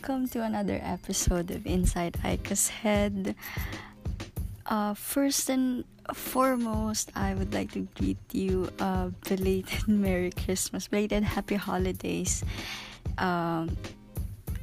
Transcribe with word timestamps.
welcome 0.00 0.26
to 0.26 0.42
another 0.42 0.80
episode 0.82 1.50
of 1.50 1.66
Inside 1.66 2.14
Aika's 2.24 2.68
Head. 2.68 3.34
Uh, 4.64 4.94
first 4.94 5.50
and 5.50 5.84
foremost, 6.14 7.10
I 7.14 7.34
would 7.34 7.52
like 7.52 7.72
to 7.72 7.86
greet 7.98 8.16
you 8.32 8.70
a 8.78 9.12
belated 9.28 9.86
Merry 9.88 10.30
Christmas, 10.30 10.88
belated 10.88 11.22
Happy 11.22 11.56
Holidays. 11.56 12.42
Um, 13.18 13.76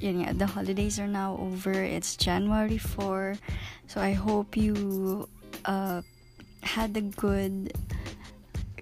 the 0.01 0.49
holidays 0.51 0.99
are 0.99 1.07
now 1.07 1.37
over. 1.39 1.71
It's 1.71 2.17
January 2.17 2.79
4. 2.79 3.37
So 3.85 4.01
I 4.01 4.13
hope 4.13 4.57
you 4.57 5.29
uh, 5.65 6.01
had 6.63 6.97
a 6.97 7.01
good 7.01 7.77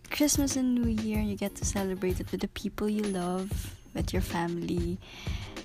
Christmas 0.10 0.56
and 0.56 0.74
New 0.74 0.90
Year. 1.04 1.20
You 1.20 1.36
get 1.36 1.54
to 1.56 1.66
celebrate 1.66 2.22
it 2.22 2.32
with 2.32 2.40
the 2.40 2.48
people 2.48 2.88
you 2.88 3.04
love, 3.04 3.76
with 3.94 4.14
your 4.14 4.22
family 4.22 5.00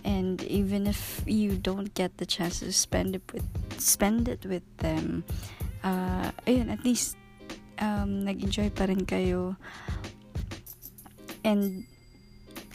and 0.05 0.43
even 0.45 0.87
if 0.87 1.23
you 1.27 1.57
don't 1.57 1.93
get 1.95 2.17
the 2.19 2.27
chance 2.27 2.61
to 2.61 2.73
spend 2.73 3.17
it 3.17 3.25
with 3.33 3.45
spend 3.81 4.29
it 4.29 4.45
with 4.47 4.65
them 4.79 5.25
uh, 5.85 6.31
ayun 6.47 6.71
at 6.73 6.85
least 6.85 7.17
um, 7.81 8.29
nag-enjoy 8.29 8.71
pa 8.71 8.87
rin 8.87 9.03
kayo. 9.09 9.57
And 11.43 11.89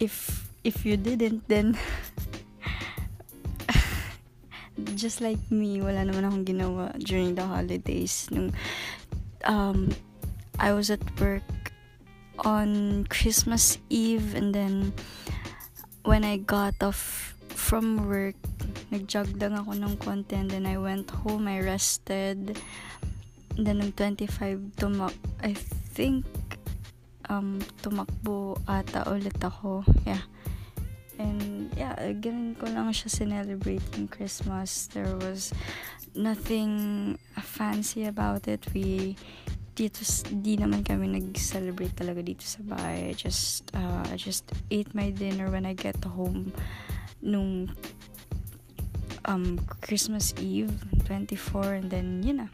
if 0.02 0.50
if 0.66 0.82
you 0.84 0.98
didn't 0.98 1.46
then 1.48 1.78
just 5.00 5.22
like 5.22 5.40
me 5.54 5.80
wala 5.80 6.02
naman 6.04 6.26
akong 6.26 6.46
ginawa 6.50 6.92
during 6.98 7.38
the 7.38 7.46
holidays. 7.46 8.28
Nung 8.34 8.52
um, 9.46 9.94
I 10.58 10.74
was 10.74 10.90
at 10.90 11.06
work 11.22 11.46
on 12.42 13.06
Christmas 13.08 13.78
Eve 13.88 14.34
and 14.34 14.52
then 14.52 14.92
when 16.06 16.24
I 16.24 16.38
got 16.38 16.78
off 16.86 17.34
from 17.50 18.06
work, 18.06 18.38
nag-jog 18.94 19.42
lang 19.42 19.58
ako 19.58 19.74
ng 19.74 19.94
konti 19.98 20.38
and 20.38 20.50
then 20.50 20.70
I 20.70 20.78
went 20.78 21.10
home, 21.10 21.50
I 21.50 21.60
rested. 21.60 22.58
Then 23.58 23.82
nung 23.82 23.92
25 23.98 24.78
tumak 24.78 25.16
I 25.42 25.56
think 25.96 26.28
um 27.26 27.58
tumakbo 27.82 28.62
ata 28.70 29.08
ulit 29.10 29.42
ako. 29.42 29.82
Yeah. 30.06 30.22
And 31.18 31.72
yeah, 31.74 31.96
ganun 32.20 32.60
ko 32.60 32.68
lang 32.70 32.92
siya 32.92 33.10
celebrating 33.10 34.12
Christmas. 34.12 34.92
There 34.92 35.16
was 35.18 35.56
nothing 36.14 37.16
fancy 37.40 38.06
about 38.06 38.46
it. 38.52 38.68
We 38.76 39.16
dito 39.76 40.00
di 40.32 40.56
naman 40.56 40.88
kami 40.88 41.12
nag-celebrate 41.12 41.92
talaga 41.92 42.24
dito 42.24 42.48
sa 42.48 42.64
bahay. 42.64 43.12
Just 43.12 43.68
uh, 43.76 44.08
I 44.08 44.16
just 44.16 44.48
ate 44.72 44.96
my 44.96 45.12
dinner 45.12 45.52
when 45.52 45.68
I 45.68 45.76
get 45.76 46.00
home 46.08 46.56
nung 47.20 47.76
um 49.28 49.60
Christmas 49.84 50.32
Eve 50.40 50.72
24 51.04 51.84
and 51.84 51.88
then 51.92 52.24
yun 52.24 52.48
na. 52.48 52.50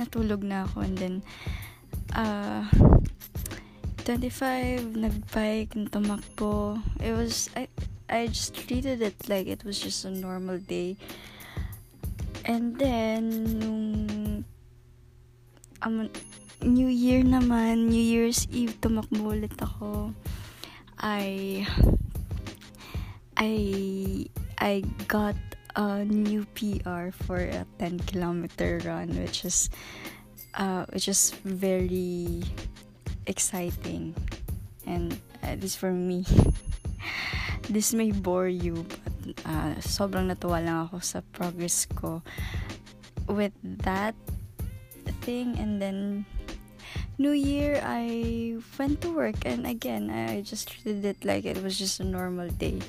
Natulog 0.00 0.40
na 0.40 0.64
ako 0.64 0.80
and 0.80 0.96
then 0.96 1.14
uh 2.16 2.64
25 4.08 4.96
nagbike 4.96 5.76
and 5.76 5.92
tumakbo. 5.92 6.80
It 7.04 7.12
was 7.12 7.52
I 7.52 7.68
I 8.08 8.32
just 8.32 8.56
treated 8.56 9.04
it 9.04 9.28
like 9.28 9.44
it 9.44 9.60
was 9.60 9.76
just 9.76 10.08
a 10.08 10.10
normal 10.10 10.56
day. 10.56 10.96
And 12.48 12.78
then 12.80 13.28
nung 13.60 13.86
um, 15.82 16.08
New 16.66 16.90
Year 16.90 17.22
naman, 17.22 17.94
New 17.94 18.02
Year's 18.02 18.42
Eve, 18.50 18.74
tumakbo 18.82 19.38
ulit 19.38 19.54
ako. 19.62 20.10
I, 20.98 21.62
I, 23.38 23.52
I 24.58 24.82
got 25.06 25.38
a 25.78 26.02
new 26.02 26.42
PR 26.58 27.14
for 27.14 27.38
a 27.38 27.62
10 27.78 28.02
kilometer 28.10 28.82
run, 28.82 29.14
which 29.14 29.46
is, 29.46 29.70
uh, 30.58 30.90
which 30.90 31.06
is 31.06 31.38
very 31.46 32.42
exciting. 33.30 34.10
And 34.90 35.14
uh, 35.46 35.54
this 35.54 35.78
for 35.78 35.94
me. 35.94 36.26
this 37.70 37.94
may 37.94 38.10
bore 38.10 38.50
you, 38.50 38.82
but 38.90 39.14
uh, 39.46 39.78
sobrang 39.78 40.34
natuwa 40.34 40.58
lang 40.58 40.78
ako 40.90 40.98
sa 40.98 41.22
progress 41.30 41.86
ko 41.94 42.26
with 43.30 43.54
that 43.86 44.18
thing 45.22 45.54
and 45.58 45.82
then 45.82 46.26
New 47.18 47.32
Year, 47.32 47.80
I 47.82 48.58
went 48.78 49.00
to 49.00 49.08
work, 49.08 49.48
and 49.48 49.66
again, 49.66 50.10
I 50.10 50.42
just 50.42 50.68
treated 50.68 51.04
it 51.04 51.24
like 51.24 51.44
it 51.44 51.62
was 51.62 51.78
just 51.78 52.00
a 52.00 52.04
normal 52.04 52.48
day. 52.48 52.80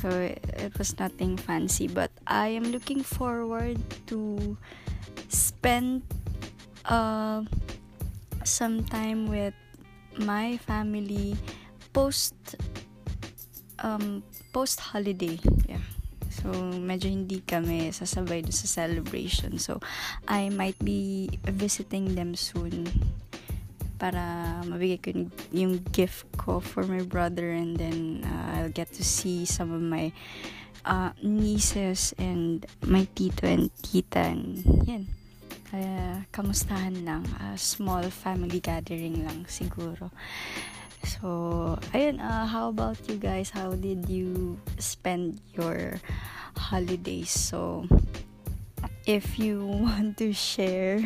So 0.00 0.08
it, 0.08 0.40
it 0.56 0.78
was 0.78 0.98
nothing 0.98 1.36
fancy, 1.36 1.86
but 1.86 2.10
I 2.26 2.48
am 2.48 2.72
looking 2.72 3.02
forward 3.02 3.76
to 4.08 4.56
spend 5.28 6.02
uh, 6.86 7.44
some 8.44 8.84
time 8.84 9.28
with 9.28 9.54
my 10.16 10.56
family 10.64 11.36
post 11.92 12.34
um, 13.80 14.22
post 14.52 14.80
holiday. 14.80 15.38
Yeah. 15.68 15.84
So, 16.40 16.48
medyo 16.80 17.12
hindi 17.12 17.44
kami 17.44 17.92
sasabay 17.92 18.40
doon 18.40 18.56
sa 18.56 18.68
celebration. 18.68 19.60
So, 19.60 19.78
I 20.24 20.48
might 20.48 20.80
be 20.80 21.28
visiting 21.44 22.16
them 22.16 22.32
soon 22.32 22.88
para 24.00 24.56
mabigay 24.64 24.96
ko 24.96 25.08
yung 25.52 25.84
gift 25.92 26.24
ko 26.40 26.64
for 26.64 26.88
my 26.88 27.04
brother 27.04 27.52
and 27.52 27.76
then 27.76 28.24
uh, 28.24 28.56
I'll 28.56 28.72
get 28.72 28.88
to 28.96 29.04
see 29.04 29.44
some 29.44 29.76
of 29.76 29.84
my 29.84 30.16
uh, 30.88 31.12
nieces 31.20 32.16
and 32.16 32.64
my 32.80 33.04
tito 33.12 33.44
and 33.44 33.68
tita 33.84 34.32
and 34.32 34.64
yan. 34.88 35.04
Uh, 35.70 36.24
kamustahan 36.32 37.04
lang. 37.04 37.22
A 37.38 37.54
small 37.60 38.08
family 38.08 38.58
gathering 38.58 39.22
lang 39.22 39.44
siguro 39.46 40.10
So, 41.04 41.78
ayun, 41.96 42.20
uh, 42.20 42.44
how 42.44 42.68
about 42.68 43.00
you 43.08 43.16
guys? 43.16 43.50
How 43.50 43.72
did 43.72 44.08
you 44.08 44.60
spend 44.76 45.40
your 45.56 45.96
holidays? 46.56 47.32
So, 47.32 47.88
if 49.06 49.38
you 49.38 49.64
want 49.84 50.18
to 50.18 50.32
share, 50.32 51.00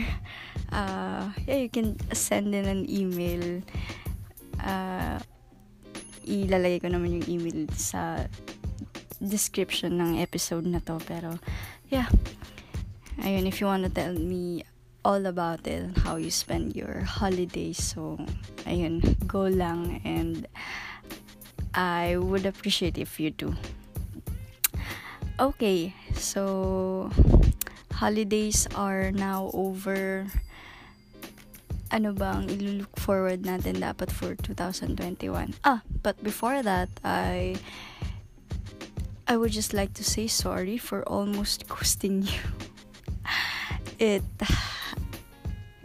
uh, 0.73 1.31
yeah, 1.47 1.59
you 1.63 1.71
can 1.71 1.99
send 2.11 2.55
in 2.55 2.67
an 2.67 2.91
email. 2.91 3.63
Uh, 4.59 5.19
ilalagay 6.25 6.81
ko 6.81 6.89
naman 6.89 7.21
yung 7.21 7.27
email 7.29 7.69
sa 7.77 8.27
description 9.23 10.01
ng 10.01 10.19
episode 10.19 10.67
na 10.67 10.83
to. 10.83 10.99
Pero, 11.07 11.39
yeah. 11.89 12.11
Ayun, 13.23 13.47
if 13.47 13.63
you 13.63 13.71
want 13.71 13.87
to 13.87 13.93
tell 13.93 14.11
me 14.11 14.67
all 15.05 15.27
about 15.27 15.67
it, 15.69 15.83
and 15.83 15.99
how 15.99 16.17
you 16.17 16.31
spend 16.31 16.75
your 16.75 17.05
holidays. 17.05 17.79
So, 17.79 18.19
ayun, 18.65 19.05
go 19.29 19.47
lang 19.47 20.01
and 20.05 20.49
I 21.75 22.17
would 22.17 22.47
appreciate 22.47 22.99
if 22.99 23.21
you 23.21 23.31
do. 23.31 23.55
Okay, 25.39 25.95
so 26.15 27.11
holidays 27.93 28.67
are 28.75 29.13
now 29.13 29.51
over. 29.53 30.27
Ano 31.91 32.11
bang 32.11 32.51
ilulook 32.51 32.95
forward 32.99 33.47
natin 33.47 33.79
dapat 33.79 34.11
for 34.11 34.35
2021? 34.35 35.55
Ah, 35.63 35.83
but 36.03 36.19
before 36.23 36.63
that, 36.63 36.91
I 37.07 37.55
I 39.27 39.37
would 39.37 39.51
just 39.51 39.75
like 39.75 39.95
to 39.99 40.05
say 40.07 40.27
sorry 40.27 40.79
for 40.79 41.03
almost 41.07 41.67
ghosting 41.71 42.27
you. 42.27 42.43
It 43.99 44.27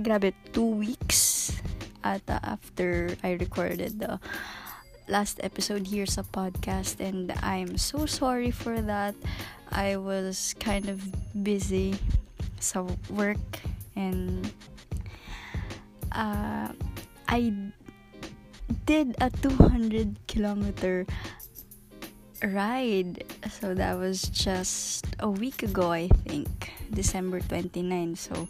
grabe, 0.02 0.34
two 0.54 0.66
weeks 0.66 1.52
ata 2.04 2.40
after 2.44 3.12
I 3.24 3.36
recorded 3.36 4.00
the 4.00 4.20
last 5.12 5.44
episode 5.44 5.92
here 5.92 6.08
sa 6.08 6.24
podcast 6.24 7.04
and 7.04 7.36
I'm 7.44 7.76
so 7.76 8.08
sorry 8.08 8.52
for 8.52 8.80
that. 8.80 9.16
I 9.76 10.00
was 10.00 10.56
kind 10.64 10.88
of 10.88 11.04
busy 11.44 12.00
sa 12.64 12.88
work 13.12 13.44
and 14.00 14.48
uh, 16.16 16.72
I 17.28 17.54
did 18.88 19.20
a 19.20 19.30
200 19.30 20.16
kilometer 20.32 21.04
ride. 22.40 23.28
So 23.52 23.76
that 23.76 24.00
was 24.00 24.24
just 24.32 25.06
a 25.20 25.30
week 25.30 25.64
ago, 25.64 25.92
I 25.92 26.08
think. 26.24 26.72
December 26.90 27.40
29. 27.42 28.16
So 28.16 28.48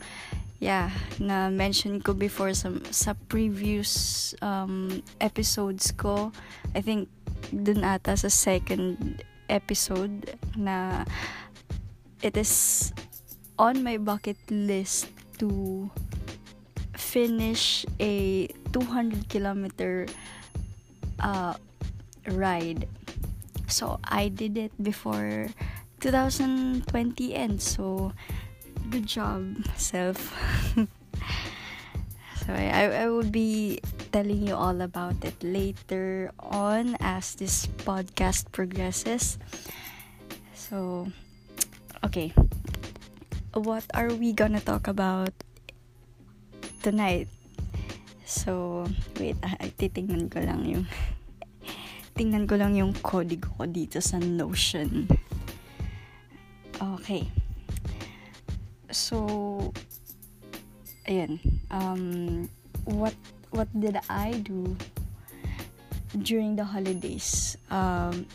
yeah, 0.59 0.91
na 1.19 1.49
mention 1.49 2.03
ko 2.03 2.13
before 2.13 2.53
sa, 2.53 2.71
sa 2.91 3.15
previous 3.31 4.35
um, 4.43 5.01
episodes 5.19 5.91
ko. 5.95 6.31
I 6.75 6.83
think 6.83 7.07
dun 7.49 7.87
ata 7.87 8.15
sa 8.19 8.27
second 8.27 9.23
episode 9.49 10.37
na 10.53 11.07
it 12.21 12.35
is 12.35 12.91
on 13.57 13.81
my 13.81 13.97
bucket 13.97 14.37
list 14.51 15.07
to 15.39 15.87
finish 16.93 17.87
a 17.99 18.45
200 18.75 19.31
kilometer 19.31 20.05
uh, 21.23 21.55
ride. 22.27 22.87
So 23.67 23.99
I 24.03 24.27
did 24.27 24.57
it 24.57 24.75
before 24.81 25.49
2020 25.99 26.83
ends. 27.35 27.63
So 27.63 28.11
good 28.89 29.05
job, 29.05 29.61
self. 29.77 30.33
so 32.41 32.49
I, 32.49 33.05
I 33.05 33.09
will 33.09 33.29
be 33.29 33.79
telling 34.11 34.47
you 34.47 34.55
all 34.57 34.81
about 34.81 35.21
it 35.21 35.37
later 35.45 36.33
on 36.41 36.97
as 36.99 37.35
this 37.35 37.69
podcast 37.85 38.51
progresses. 38.51 39.37
So, 40.53 41.07
okay. 42.03 42.33
What 43.53 43.85
are 43.93 44.09
we 44.09 44.33
gonna 44.33 44.61
talk 44.61 44.89
about 44.89 45.33
tonight? 46.81 47.29
So, 48.25 48.85
wait, 49.21 49.37
ay, 49.45 49.73
titingnan 49.77 50.33
ko 50.33 50.41
lang 50.41 50.65
yung 50.65 50.85
tingnan 52.17 52.49
ko 52.49 52.57
lang 52.57 52.73
yung 52.73 52.93
code 53.05 53.37
ko 53.37 53.69
dito 53.69 54.01
sa 54.01 54.17
Notion. 54.17 55.05
Okay. 56.77 57.38
So, 58.89 59.73
ayan. 61.05 61.37
Um, 61.69 62.49
what 62.85 63.13
what 63.53 63.69
did 63.73 63.97
I 64.09 64.33
do 64.41 64.77
during 66.17 66.55
the 66.55 66.65
holidays? 66.65 67.57
Um, 67.69 68.25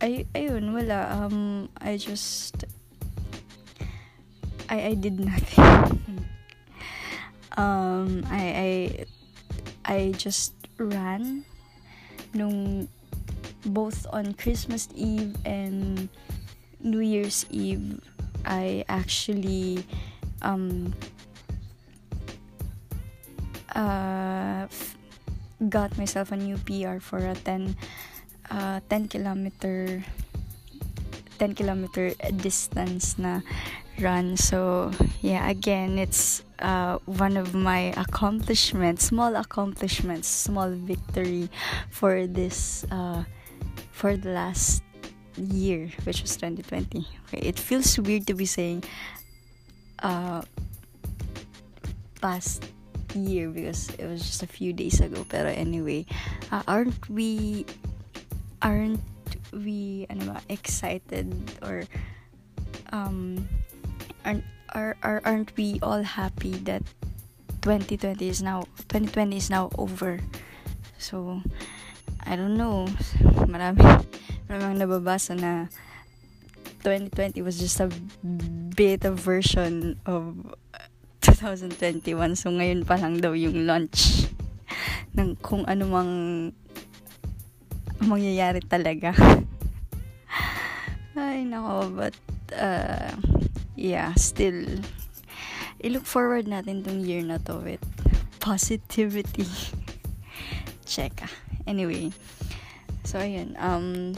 ay, 0.00 0.28
ayun, 0.36 0.72
wala. 0.72 1.08
Um, 1.12 1.68
I 1.80 1.96
just, 1.96 2.64
I, 4.68 4.92
I 4.92 4.94
did 4.94 5.20
nothing. 5.20 5.64
um, 7.56 8.24
I, 8.28 8.44
I, 8.44 8.70
I 9.84 9.98
just 10.16 10.52
ran 10.76 11.44
nung 12.32 12.88
both 13.64 14.06
on 14.12 14.34
Christmas 14.34 14.88
Eve 14.94 15.36
and 15.44 16.08
New 16.80 17.00
Year's 17.00 17.46
Eve. 17.48 18.00
I 18.44 18.84
actually, 18.88 19.84
um, 20.42 20.94
uh, 23.74 24.66
got 25.68 25.96
myself 25.98 26.32
a 26.32 26.36
new 26.36 26.56
PR 26.64 26.98
for 27.00 27.18
a 27.18 27.34
10 27.34 27.76
uh, 28.50 28.80
10 28.88 29.08
kilometer 29.08 30.04
10 31.38 31.54
kilometer 31.54 32.14
distance 32.38 33.18
na 33.18 33.40
run. 33.98 34.36
So 34.36 34.90
yeah 35.22 35.48
again 35.48 35.98
it's 35.98 36.42
uh, 36.58 36.98
one 37.06 37.36
of 37.36 37.54
my 37.54 37.94
accomplishments 37.96 39.10
small 39.10 39.34
accomplishments 39.36 40.28
small 40.28 40.70
victory 40.70 41.48
for 41.90 42.26
this 42.26 42.84
uh, 42.90 43.24
for 43.90 44.16
the 44.16 44.30
last 44.30 44.82
year 45.36 45.90
which 46.04 46.22
was 46.22 46.36
2020 46.36 47.06
okay 47.26 47.38
it 47.38 47.58
feels 47.58 47.98
weird 47.98 48.26
to 48.26 48.34
be 48.34 48.46
saying 48.46 48.82
uh, 50.02 50.42
past 52.20 52.64
year 53.14 53.48
because 53.48 53.90
it 53.98 54.06
was 54.06 54.22
just 54.22 54.42
a 54.42 54.46
few 54.46 54.72
days 54.72 55.00
ago 55.00 55.24
pero 55.28 55.48
anyway 55.50 56.04
uh, 56.50 56.62
aren't 56.66 56.98
we 57.10 57.64
aren't 58.62 59.00
we 59.52 60.06
ano 60.10 60.34
ba, 60.34 60.42
excited 60.50 61.30
or 61.62 61.86
um 62.90 63.38
aren't 64.26 64.42
are, 64.74 64.96
are 65.02 65.22
aren't 65.24 65.54
we 65.56 65.78
all 65.82 66.02
happy 66.02 66.58
that 66.66 66.82
2020 67.62 68.28
is 68.28 68.42
now 68.42 68.66
2020 68.90 69.36
is 69.36 69.48
now 69.48 69.70
over? 69.78 70.20
So 70.98 71.40
I 72.26 72.36
don't 72.36 72.56
know. 72.58 72.86
Marami 73.48 73.80
maraming 74.54 74.78
nababasa 74.78 75.34
na 75.34 75.66
2020 76.86 77.42
was 77.42 77.58
just 77.58 77.82
a 77.82 77.90
beta 78.78 79.10
version 79.10 79.98
of 80.06 80.38
2021 81.26 82.14
so 82.38 82.54
ngayon 82.54 82.86
pa 82.86 82.94
lang 82.94 83.18
daw 83.18 83.34
yung 83.34 83.66
launch 83.66 84.30
ng 85.18 85.34
kung 85.42 85.66
ano 85.66 85.90
mang 85.90 86.12
mangyayari 88.04 88.60
talaga. 88.60 89.16
Ay, 91.16 91.46
nako, 91.46 91.94
but, 91.94 92.16
uh, 92.58 93.14
yeah, 93.78 94.12
still, 94.18 94.66
i-look 95.80 96.04
forward 96.04 96.44
natin 96.44 96.82
tong 96.82 97.00
year 97.00 97.22
na 97.22 97.38
to 97.38 97.56
with 97.62 97.80
positivity. 98.42 99.46
Check. 100.90 101.22
Anyway, 101.64 102.10
so, 103.06 103.22
ayun, 103.22 103.54
um, 103.62 104.12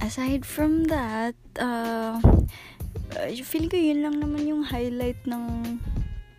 aside 0.00 0.44
from 0.44 0.84
that, 0.88 1.36
uh, 1.60 2.20
feel 3.44 3.68
ko 3.68 3.76
yun 3.76 4.02
lang 4.02 4.16
naman 4.20 4.48
yung 4.48 4.62
highlight 4.64 5.20
ng 5.28 5.78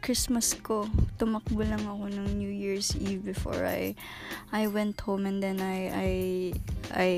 Christmas 0.01 0.57
ko, 0.57 0.89
tumakbo 1.21 1.61
lang 1.61 1.85
ako 1.85 2.09
ng 2.09 2.41
New 2.41 2.49
Year's 2.49 2.97
Eve 2.97 3.21
before 3.21 3.61
I 3.61 3.93
I 4.49 4.65
went 4.65 4.97
home 5.05 5.29
and 5.29 5.37
then 5.37 5.61
I 5.61 5.79
I 5.93 6.11
I 6.89 7.11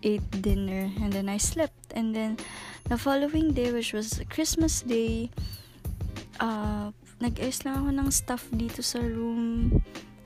ate 0.00 0.28
dinner 0.40 0.88
and 1.04 1.12
then 1.12 1.28
I 1.28 1.36
slept. 1.36 1.92
And 1.92 2.16
then 2.16 2.40
the 2.88 2.96
following 2.96 3.52
day 3.52 3.76
which 3.76 3.92
was 3.92 4.24
Christmas 4.32 4.80
Day 4.80 5.28
uh 6.40 6.96
nag-ayos 7.20 7.64
lang 7.68 7.84
ako 7.84 7.90
ng 7.92 8.08
stuff 8.08 8.48
dito 8.56 8.80
sa 8.80 9.04
room. 9.04 9.76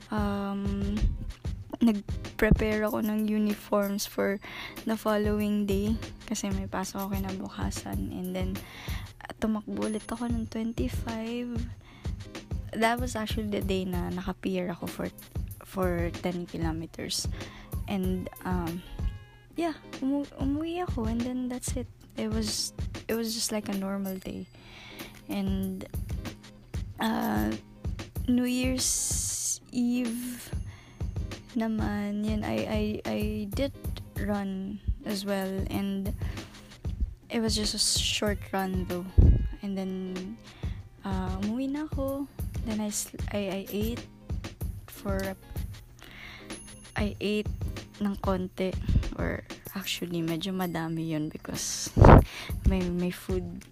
Um 0.07 0.95
nag-prepare 1.81 2.85
ako 2.85 3.01
ng 3.01 3.25
uniforms 3.25 4.05
for 4.05 4.37
the 4.85 4.95
following 4.95 5.65
day. 5.65 5.97
Kasi 6.29 6.53
may 6.53 6.69
pasok 6.69 7.05
ako 7.05 7.07
kinabukasan. 7.17 8.13
And 8.13 8.31
then 8.31 8.49
tumakbo 9.41 9.89
ulit 9.89 10.05
ako 10.05 10.29
ng 10.29 10.45
25 10.53 11.57
that 12.77 12.99
was 12.99 13.15
actually 13.15 13.49
the 13.51 13.59
day 13.59 13.83
na 13.83 14.07
naka-peer 14.13 14.71
ako 14.71 14.87
for 14.87 15.07
for 15.65 16.11
10 16.23 16.47
kilometers. 16.47 17.27
And 17.89 18.29
um 18.45 18.85
yeah 19.57 19.75
umu- 19.99 20.29
umuwi 20.39 20.85
ako. 20.85 21.09
And 21.09 21.19
then 21.19 21.49
that's 21.49 21.75
it. 21.75 21.89
It 22.15 22.31
was 22.31 22.71
it 23.09 23.15
was 23.15 23.33
just 23.33 23.51
like 23.51 23.67
a 23.67 23.75
normal 23.75 24.15
day. 24.21 24.47
And 25.27 25.83
uh 27.01 27.51
New 28.29 28.47
Year's 28.47 29.59
Eve 29.73 30.51
naman 31.57 32.23
yun 32.23 32.41
I 32.43 32.57
I 32.65 32.83
I 33.05 33.19
did 33.51 33.75
run 34.21 34.79
as 35.05 35.25
well 35.25 35.49
and 35.69 36.13
it 37.31 37.39
was 37.39 37.55
just 37.55 37.73
a 37.73 37.81
short 37.81 38.39
run 38.51 38.85
though. 38.87 39.07
And 39.63 39.77
then 39.77 39.93
uh, 41.05 41.39
umuwi 41.41 41.71
na 41.71 41.87
ako. 41.87 42.27
Then 42.67 42.81
I, 42.81 42.91
I, 43.31 43.41
I 43.41 43.61
ate 43.71 44.03
for 44.87 45.17
I 46.95 47.15
ate 47.17 47.49
ng 48.03 48.15
konti 48.19 48.75
or 49.17 49.41
actually 49.73 50.21
medyo 50.21 50.51
madami 50.51 51.15
yun 51.15 51.31
because 51.31 51.89
may 52.67 52.83
may 52.83 53.09
food 53.09 53.63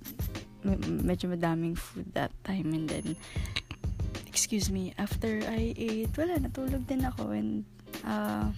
medyo 0.63 1.29
madaming 1.29 1.75
food 1.77 2.07
that 2.15 2.31
time 2.43 2.71
and 2.73 2.87
then 2.89 3.07
excuse 4.29 4.69
me 4.69 4.93
after 5.01 5.41
I 5.49 5.73
ate 5.73 6.13
wala 6.13 6.37
natulog 6.37 6.85
din 6.85 7.01
ako 7.01 7.33
and 7.33 7.65
uh, 8.05 8.53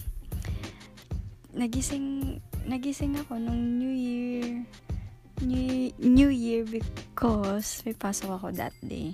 nagising 1.56 2.38
nagising 2.68 3.16
ako 3.16 3.40
nung 3.40 3.80
New 3.80 3.90
Year 3.90 4.68
New, 5.42 5.90
New 5.98 6.30
Year 6.30 6.62
because 6.68 7.82
may 7.82 7.98
pasok 7.98 8.38
ako 8.38 8.54
that 8.54 8.76
day. 8.78 9.10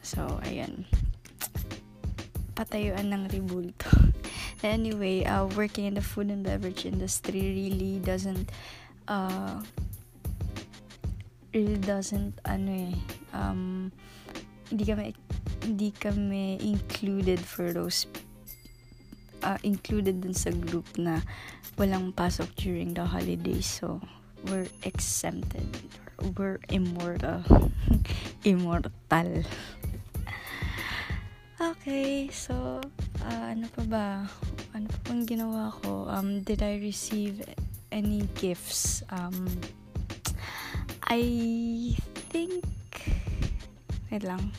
So, 0.00 0.40
ayun. 0.40 0.88
Patayuan 2.56 3.12
ng 3.12 3.28
ribulto. 3.28 3.92
anyway, 4.64 5.28
uh, 5.28 5.44
working 5.52 5.84
in 5.84 6.00
the 6.00 6.04
food 6.04 6.32
and 6.32 6.40
beverage 6.40 6.88
industry 6.88 7.44
really 7.52 8.00
doesn't 8.00 8.48
uh, 9.04 9.60
really 11.52 11.76
doesn't 11.84 12.32
ano 12.48 12.70
eh 12.72 12.96
um, 13.36 13.92
hindi 14.72 14.84
kami 14.88 15.12
hindi 15.62 15.94
kami 15.94 16.58
included 16.60 17.38
for 17.38 17.70
those 17.70 18.06
uh, 19.46 19.58
included 19.62 20.22
dun 20.22 20.34
sa 20.34 20.50
group 20.50 20.86
na 20.98 21.22
walang 21.78 22.12
pasok 22.12 22.50
during 22.58 22.92
the 22.94 23.02
holidays 23.02 23.66
so 23.66 24.02
we're 24.50 24.66
exempted. 24.82 25.66
We're 26.36 26.58
immortal. 26.68 27.42
immortal. 28.44 28.90
Okay, 31.62 32.26
so, 32.34 32.82
uh, 33.22 33.44
ano 33.54 33.70
pa 33.70 33.82
ba? 33.86 34.06
Ano 34.74 34.86
pa 34.90 34.98
bang 35.06 35.22
ginawa 35.22 35.70
ko? 35.70 36.10
Um, 36.10 36.42
did 36.42 36.58
I 36.58 36.82
receive 36.82 37.38
any 37.94 38.26
gifts? 38.34 39.06
Um, 39.14 39.46
I 41.06 41.22
think, 42.34 42.66
wait 44.10 44.26
lang. 44.26 44.50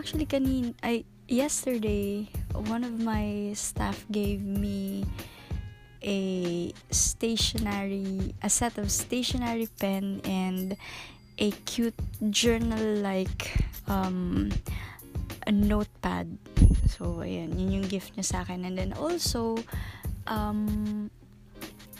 Actually, 0.00 0.24
kanin, 0.24 0.72
I, 0.80 1.04
yesterday, 1.28 2.24
one 2.56 2.88
of 2.88 2.96
my 3.04 3.52
staff 3.52 4.00
gave 4.08 4.40
me 4.40 5.04
a 6.00 6.72
stationary 6.88 8.32
a 8.40 8.48
set 8.48 8.80
of 8.80 8.88
stationary 8.88 9.68
pen 9.76 10.24
and 10.24 10.80
a 11.36 11.52
cute 11.68 12.00
journal 12.32 12.80
like 13.04 13.52
um, 13.92 14.48
a 15.44 15.52
notepad. 15.52 16.32
So 16.96 17.20
ayan 17.20 17.60
yun 17.60 17.84
yung 17.84 17.86
gift 17.92 18.16
niya 18.16 18.24
sa 18.24 18.40
akin. 18.40 18.64
And 18.64 18.80
then 18.80 18.96
also 18.96 19.60
um, 20.24 21.12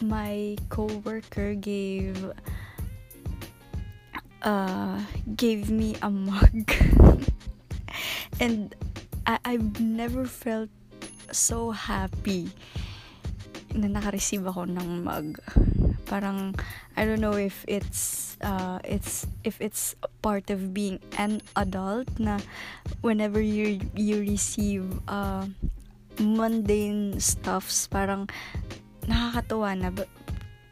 my 0.00 0.57
coworker 0.73 1.52
gave 1.52 2.16
uh, 4.40 5.04
gave 5.37 5.69
me 5.69 6.00
a 6.00 6.09
mug 6.25 6.64
and 8.40 8.75
I, 9.28 9.38
I've 9.44 9.78
never 9.78 10.25
felt 10.25 10.73
so 11.30 11.70
happy 11.70 12.50
na 13.70 13.87
naka-receive 13.87 14.42
ako 14.42 14.66
ng 14.66 15.04
mug. 15.06 15.38
Parang, 16.11 16.59
I 16.99 17.06
don't 17.06 17.23
know 17.23 17.38
if 17.38 17.62
it's, 17.70 18.35
uh, 18.42 18.82
it's, 18.82 19.28
if 19.44 19.61
it's 19.62 19.94
part 20.26 20.50
of 20.50 20.75
being 20.75 20.99
an 21.23 21.38
adult 21.54 22.11
na 22.18 22.42
whenever 23.04 23.38
you, 23.38 23.78
you 23.94 24.26
receive, 24.26 24.90
uh, 25.06 25.47
mundane 26.18 27.20
stuffs, 27.23 27.87
parang 27.87 28.26
nakakatuwa 29.06 29.78
na. 29.78 29.88
But, 29.94 30.11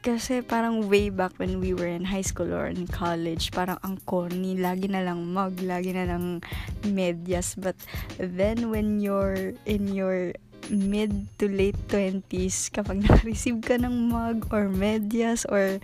kasi 0.09 0.41
parang 0.41 0.89
way 0.89 1.13
back 1.13 1.37
when 1.37 1.61
we 1.61 1.77
were 1.77 1.85
in 1.85 2.09
high 2.09 2.25
school 2.25 2.49
or 2.49 2.65
in 2.65 2.89
college, 2.89 3.53
parang 3.53 3.77
ang 3.85 4.01
corny, 4.09 4.57
lagi 4.57 4.89
na 4.89 5.05
lang 5.05 5.21
mug, 5.37 5.61
lagi 5.61 5.93
na 5.93 6.09
lang 6.09 6.41
medyas. 6.89 7.53
But 7.53 7.77
then 8.17 8.73
when 8.73 9.05
you're 9.05 9.53
in 9.69 9.93
your 9.93 10.33
mid 10.73 11.29
to 11.37 11.53
late 11.53 11.77
20s 11.93 12.73
kapag 12.73 13.01
na-receive 13.05 13.61
ka 13.61 13.77
ng 13.77 14.09
mug 14.09 14.49
or 14.49 14.73
medyas 14.73 15.45
or 15.45 15.77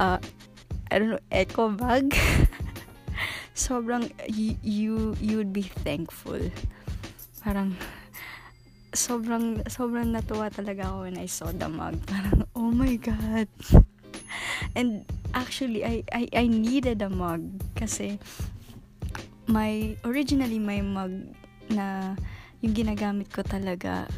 uh, 0.00 0.16
I 0.88 0.94
don't 0.96 1.12
know, 1.12 1.24
eco 1.28 1.76
bag 1.76 2.16
sobrang 3.56 4.08
you, 4.28 4.56
you 4.64 4.94
you 5.20 5.40
would 5.40 5.52
be 5.52 5.64
thankful 5.84 6.40
parang 7.40 7.72
sobrang 8.96 9.62
sobrang 9.68 10.10
natuwa 10.10 10.48
talaga 10.48 10.88
ako 10.88 11.06
when 11.06 11.20
I 11.20 11.28
saw 11.28 11.52
the 11.52 11.68
mug 11.68 12.00
parang 12.10 12.48
oh 12.56 12.72
my 12.72 12.96
god 12.96 13.46
and 14.74 15.04
actually 15.36 15.84
I 15.84 16.02
I 16.10 16.26
I 16.32 16.44
needed 16.48 17.04
a 17.04 17.12
mug 17.12 17.44
kasi 17.76 18.16
my 19.46 19.94
originally 20.02 20.58
my 20.58 20.82
mug 20.82 21.12
na 21.70 22.16
yung 22.64 22.74
ginagamit 22.74 23.30
ko 23.30 23.46
talaga, 23.46 24.10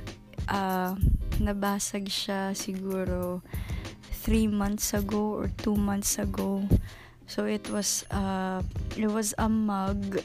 uh, 0.49 0.97
nabasag 1.43 2.09
siya 2.09 2.57
siguro 2.57 3.45
3 4.25 4.49
months 4.49 4.97
ago 4.97 5.37
or 5.37 5.53
2 5.61 5.77
months 5.77 6.17
ago. 6.17 6.65
So 7.29 7.45
it 7.45 7.69
was 7.69 8.09
uh, 8.09 8.65
it 8.97 9.13
was 9.13 9.37
a 9.37 9.53
mug 9.53 10.25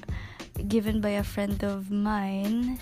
given 0.72 1.04
by 1.04 1.20
a 1.20 1.26
friend 1.26 1.60
of 1.68 1.92
mine. 1.92 2.80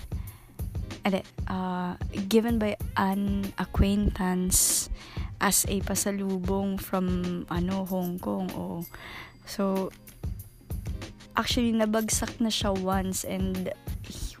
Ade, 1.02 1.26
uh, 1.50 1.98
given 2.28 2.58
by 2.58 2.78
an 2.96 3.50
acquaintance 3.58 4.88
as 5.42 5.66
a 5.66 5.82
pasalubong 5.82 6.78
from 6.78 7.42
ano 7.50 7.84
Hong 7.84 8.18
Kong 8.22 8.50
oh. 8.54 8.86
So 9.44 9.90
actually 11.34 11.74
nabagsak 11.74 12.38
na 12.38 12.52
siya 12.52 12.70
once 12.76 13.26
and 13.26 13.74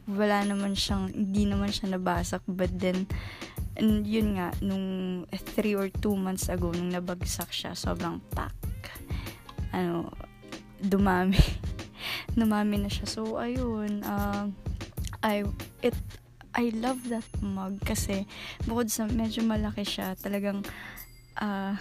wala 0.08 0.42
naman 0.42 0.74
siyang, 0.74 1.14
hindi 1.14 1.46
naman 1.46 1.70
siya 1.70 1.94
nabasag. 1.94 2.42
But 2.50 2.74
then, 2.74 3.06
and 3.78 4.02
yun 4.06 4.38
nga, 4.38 4.50
nung 4.58 5.24
3 5.30 5.78
or 5.78 5.88
2 5.88 6.18
months 6.18 6.50
ago, 6.50 6.74
nung 6.74 6.90
nabagsak 6.90 7.50
siya, 7.54 7.78
sobrang 7.78 8.18
pak. 8.34 8.54
Ano, 9.70 10.10
dumami. 10.82 11.38
dumami 12.38 12.82
na 12.82 12.90
siya. 12.90 13.06
So, 13.06 13.38
ayun, 13.38 14.02
uh, 14.02 14.50
I, 15.22 15.46
it, 15.86 15.94
I 16.52 16.68
love 16.76 17.08
that 17.08 17.24
mug 17.40 17.80
kasi 17.80 18.28
bukod 18.68 18.92
sa 18.92 19.08
medyo 19.08 19.40
malaki 19.40 19.88
siya, 19.88 20.12
talagang 20.20 20.60
uh, 21.40 21.74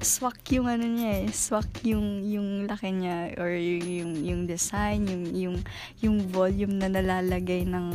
swak 0.00 0.40
yung 0.52 0.68
ano 0.68 0.86
niya 0.88 1.24
eh, 1.24 1.28
swak 1.28 1.84
yung 1.84 2.24
yung 2.24 2.64
laki 2.64 2.96
niya 2.96 3.36
or 3.36 3.52
yung 3.52 3.84
yung, 3.84 4.12
yung 4.24 4.42
design, 4.48 5.04
yung 5.08 5.24
yung 5.36 5.56
yung 6.00 6.16
volume 6.32 6.80
na 6.80 6.88
nalalagay 6.88 7.68
ng 7.68 7.88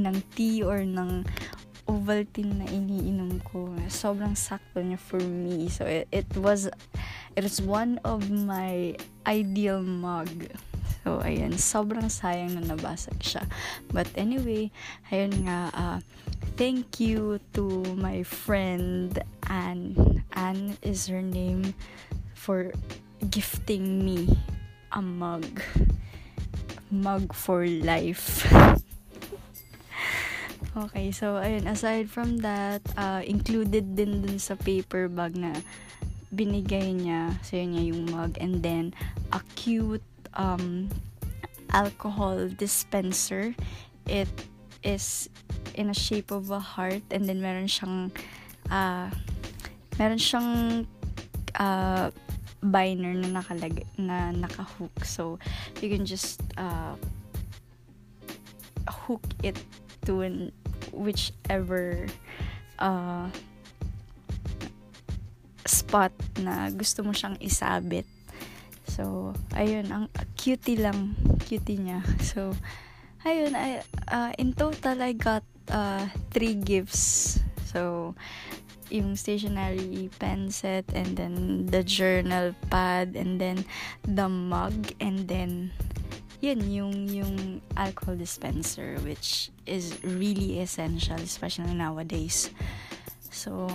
ng 0.00 0.16
tea 0.32 0.64
or 0.64 0.80
ng 0.82 1.24
Ovaltine 1.84 2.64
na 2.64 2.66
iniinom 2.72 3.44
ko. 3.44 3.68
Sobrang 3.92 4.32
sakto 4.32 4.80
niya 4.80 4.96
for 4.96 5.20
me. 5.20 5.68
So 5.68 5.84
it, 5.84 6.08
it 6.08 6.32
was 6.32 6.64
it 7.36 7.44
was 7.44 7.60
one 7.60 8.00
of 8.08 8.32
my 8.32 8.96
ideal 9.28 9.84
mug. 9.84 10.48
So, 11.04 11.20
ayan, 11.20 11.60
sobrang 11.60 12.08
sayang 12.08 12.56
na 12.56 12.72
nabasag 12.72 13.20
siya. 13.20 13.44
But 13.92 14.08
anyway, 14.16 14.72
ayun 15.12 15.44
nga, 15.44 15.68
uh, 15.76 15.98
thank 16.56 16.96
you 16.96 17.44
to 17.52 17.84
my 17.92 18.24
friend 18.24 19.12
Anne. 19.44 20.24
Anne 20.32 20.80
is 20.80 21.04
her 21.12 21.20
name 21.20 21.76
for 22.32 22.72
gifting 23.28 24.00
me 24.00 24.32
a 24.96 25.04
mug. 25.04 25.44
Mug 26.88 27.36
for 27.36 27.68
life. 27.68 28.48
okay, 30.88 31.12
so 31.12 31.36
ayun, 31.36 31.68
aside 31.68 32.08
from 32.08 32.40
that, 32.40 32.80
uh, 32.96 33.20
included 33.28 33.92
din 33.92 34.24
dun 34.24 34.40
sa 34.40 34.56
paper 34.56 35.12
bag 35.12 35.36
na 35.36 35.52
binigay 36.32 36.96
niya. 36.96 37.36
So 37.44 37.60
yun 37.60 37.76
niya 37.76 37.84
yung 37.92 38.02
mug. 38.08 38.40
And 38.40 38.64
then, 38.64 38.96
a 39.36 39.44
cute 39.52 40.00
um, 40.34 40.88
alcohol 41.70 42.48
dispenser. 42.48 43.54
It 44.06 44.28
is 44.82 45.28
in 45.74 45.90
a 45.90 45.96
shape 45.96 46.30
of 46.30 46.50
a 46.50 46.60
heart 46.60 47.02
and 47.10 47.26
then 47.26 47.40
meron 47.40 47.66
siyang 47.66 48.12
uh, 48.70 49.10
meron 49.98 50.20
siyang 50.20 50.86
uh, 51.56 52.10
binder 52.62 53.12
na 53.16 53.40
nakalag 53.40 53.84
na 53.96 54.32
nakahook 54.32 55.04
so 55.04 55.38
you 55.80 55.88
can 55.88 56.04
just 56.04 56.40
uh, 56.56 56.94
hook 58.88 59.24
it 59.42 59.56
to 60.04 60.20
an, 60.20 60.52
whichever 60.92 62.06
uh, 62.78 63.28
spot 65.64 66.12
na 66.40 66.68
gusto 66.70 67.00
mo 67.02 67.12
siyang 67.16 67.40
isabit 67.40 68.04
so 68.94 69.34
ayun 69.58 69.90
ang 69.90 70.06
cutie 70.38 70.78
lang 70.78 71.18
cutie 71.42 71.82
niya 71.82 71.98
so 72.22 72.54
ayun, 73.24 73.56
I, 73.56 73.80
uh, 74.12 74.32
in 74.38 74.52
total, 74.52 75.00
I 75.00 75.16
got 75.16 75.42
uh, 75.72 76.06
three 76.30 76.54
gifts. 76.54 77.40
So, 77.64 78.14
yung 78.92 79.16
stationery 79.16 80.12
pen 80.20 80.52
set, 80.52 80.84
and 80.92 81.16
then 81.16 81.66
the 81.66 81.82
journal 81.82 82.54
pad, 82.70 83.16
and 83.16 83.40
then 83.40 83.64
the 84.04 84.28
mug, 84.28 84.92
and 85.00 85.26
then 85.26 85.72
yun, 86.44 86.60
yung, 86.70 87.08
yung 87.08 87.60
alcohol 87.76 88.14
dispenser, 88.14 89.00
which 89.02 89.50
is 89.66 89.96
really 90.04 90.60
essential, 90.60 91.16
especially 91.16 91.72
nowadays. 91.72 92.52
So, 93.32 93.66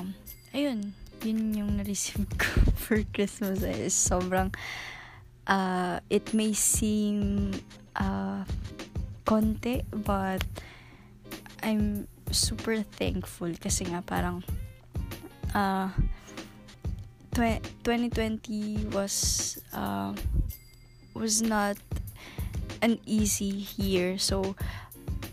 ayun, 0.53 0.93
yun 1.25 1.53
yung 1.57 1.81
na-receive 1.81 2.29
ko 2.37 2.69
for 2.85 3.01
Christmas. 3.11 3.65
Is 3.65 3.97
sobrang, 3.97 4.53
uh, 5.49 5.99
it 6.09 6.31
may 6.33 6.53
seem, 6.53 7.51
uh, 7.97 8.45
konti 9.25 9.81
but 10.05 10.45
I'm 11.65 12.07
super 12.31 12.85
thankful 12.85 13.51
kasi 13.57 13.89
nga 13.89 14.05
parang 14.05 14.45
uh, 15.57 15.89
2020 17.33 18.93
was 18.93 19.57
uh, 19.73 20.13
was 21.17 21.41
not 21.41 21.75
an 22.81 23.01
easy 23.05 23.67
year. 23.75 24.17
So 24.17 24.55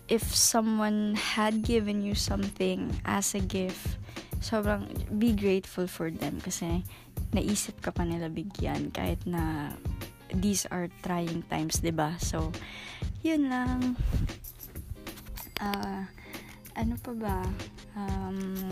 if 0.09 0.23
someone 0.35 1.15
had 1.15 1.63
given 1.63 2.03
you 2.03 2.15
something 2.15 2.95
as 3.05 3.35
a 3.35 3.43
gift 3.43 3.99
sobrang 4.39 4.87
be 5.19 5.35
grateful 5.35 5.91
for 5.91 6.07
them 6.07 6.39
kasi 6.39 6.87
naisip 7.33 7.79
ka 7.85 7.93
pa 7.93 8.03
nila 8.03 8.33
bigyan 8.33 8.91
kahit 8.91 9.21
na 9.29 9.73
these 10.33 10.67
are 10.73 10.89
trying 11.05 11.43
times, 11.47 11.81
'di 11.81 11.95
ba? 11.95 12.17
So, 12.19 12.51
yun 13.23 13.49
lang. 13.53 13.95
Uh, 15.61 16.05
ano 16.77 16.95
pa 17.01 17.13
ba? 17.17 17.41
Um, 17.97 18.69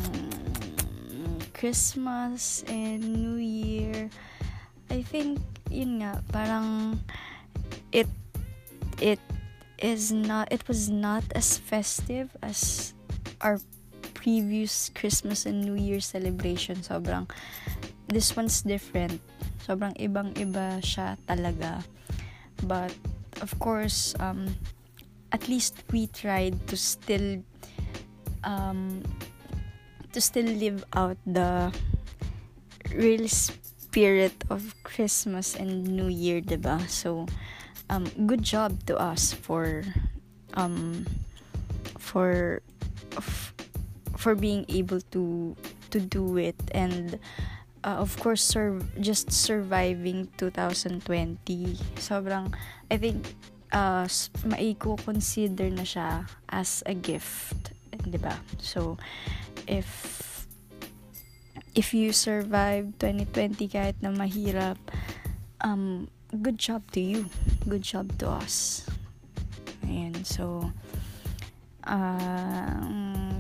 Christmas 1.56 2.66
and 2.68 3.00
New 3.00 3.40
Year. 3.40 4.12
I 4.92 5.00
think, 5.00 5.40
yun 5.72 6.04
nga, 6.04 6.20
parang 6.28 7.00
it, 7.88 8.06
it, 9.00 9.18
is 9.84 10.12
not 10.12 10.48
it 10.52 10.66
was 10.68 10.88
not 10.88 11.24
as 11.34 11.58
festive 11.58 12.32
as 12.42 12.94
our 13.40 13.58
previous 14.14 14.88
Christmas 14.94 15.44
and 15.44 15.60
New 15.60 15.76
Year 15.76 16.00
celebration. 16.00 16.80
Sobrang 16.80 17.28
this 18.08 18.36
one's 18.36 18.62
different. 18.62 19.20
Sobrang 19.64 19.96
ibang-iba 19.96 20.80
siya 20.84 21.16
talaga. 21.28 21.82
But 22.64 22.92
of 23.42 23.56
course, 23.58 24.14
um 24.20 24.52
at 25.32 25.48
least 25.48 25.82
we 25.90 26.06
tried 26.06 26.54
to 26.70 26.76
still 26.78 27.42
um 28.46 29.02
to 30.14 30.20
still 30.22 30.46
live 30.46 30.86
out 30.94 31.18
the 31.26 31.74
real 32.94 33.26
spirit 33.26 34.34
of 34.50 34.74
Christmas 34.86 35.58
and 35.58 35.86
New 35.90 36.06
Year, 36.06 36.40
diba? 36.40 36.78
So, 36.86 37.26
um, 37.90 38.06
good 38.26 38.42
job 38.42 38.86
to 38.86 38.96
us 38.96 39.34
for, 39.34 39.82
um, 40.54 41.06
for, 41.98 42.62
for 44.16 44.34
being 44.34 44.64
able 44.68 45.00
to, 45.10 45.56
to 45.90 45.98
do 45.98 46.38
it 46.38 46.58
and, 46.70 47.18
uh, 47.84 48.00
of 48.00 48.18
course, 48.18 48.42
serve, 48.42 48.82
just 49.00 49.30
surviving 49.30 50.28
2020. 50.38 51.76
Sobrang, 52.00 52.52
I 52.90 52.96
think, 52.96 53.36
uh, 53.70 54.08
maiko-consider 54.48 55.68
na 55.70 55.84
siya 55.84 56.24
as 56.48 56.82
a 56.88 56.96
gift, 56.96 57.76
di 58.08 58.16
ba? 58.16 58.40
So, 58.58 58.96
if 59.68 59.86
if 61.74 61.92
you 61.92 62.14
survive 62.14 62.96
2020 63.02 63.68
kahit 63.68 63.98
na 64.00 64.14
mahirap, 64.14 64.80
um, 65.60 66.08
good 66.40 66.56
job 66.56 66.86
to 66.94 67.02
you. 67.02 67.26
Good 67.68 67.82
job 67.82 68.14
to 68.22 68.30
us. 68.30 68.86
Ayan, 69.84 70.24
so, 70.24 70.70
uh, 71.84 73.34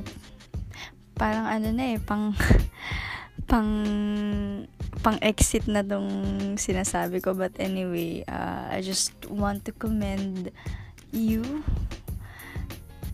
parang 1.14 1.46
ano 1.46 1.70
na 1.70 1.94
eh, 1.94 2.02
pang, 2.02 2.34
pang, 3.46 4.66
pang 5.02 5.18
exit 5.22 5.68
na 5.68 5.82
tong 5.82 6.08
sinasabi 6.56 7.22
ko. 7.22 7.34
But 7.34 7.56
anyway, 7.58 8.24
uh, 8.28 8.68
I 8.72 8.80
just 8.80 9.12
want 9.30 9.64
to 9.66 9.72
commend 9.72 10.50
you 11.14 11.62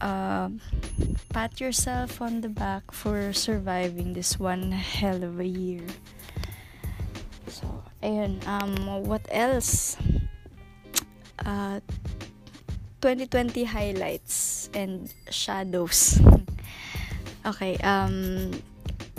uh, 0.00 0.48
pat 1.32 1.60
yourself 1.60 2.20
on 2.20 2.40
the 2.40 2.48
back 2.48 2.90
for 2.90 3.32
surviving 3.32 4.12
this 4.12 4.40
one 4.40 4.72
hell 4.72 5.22
of 5.22 5.38
a 5.38 5.46
year. 5.46 5.84
So, 7.46 7.84
ayun, 8.02 8.40
um, 8.48 9.04
what 9.04 9.22
else? 9.30 9.96
Uh, 11.44 11.80
2020 13.00 13.64
highlights 13.64 14.68
and 14.74 15.12
shadows. 15.30 16.20
okay, 17.46 17.76
um, 17.80 18.52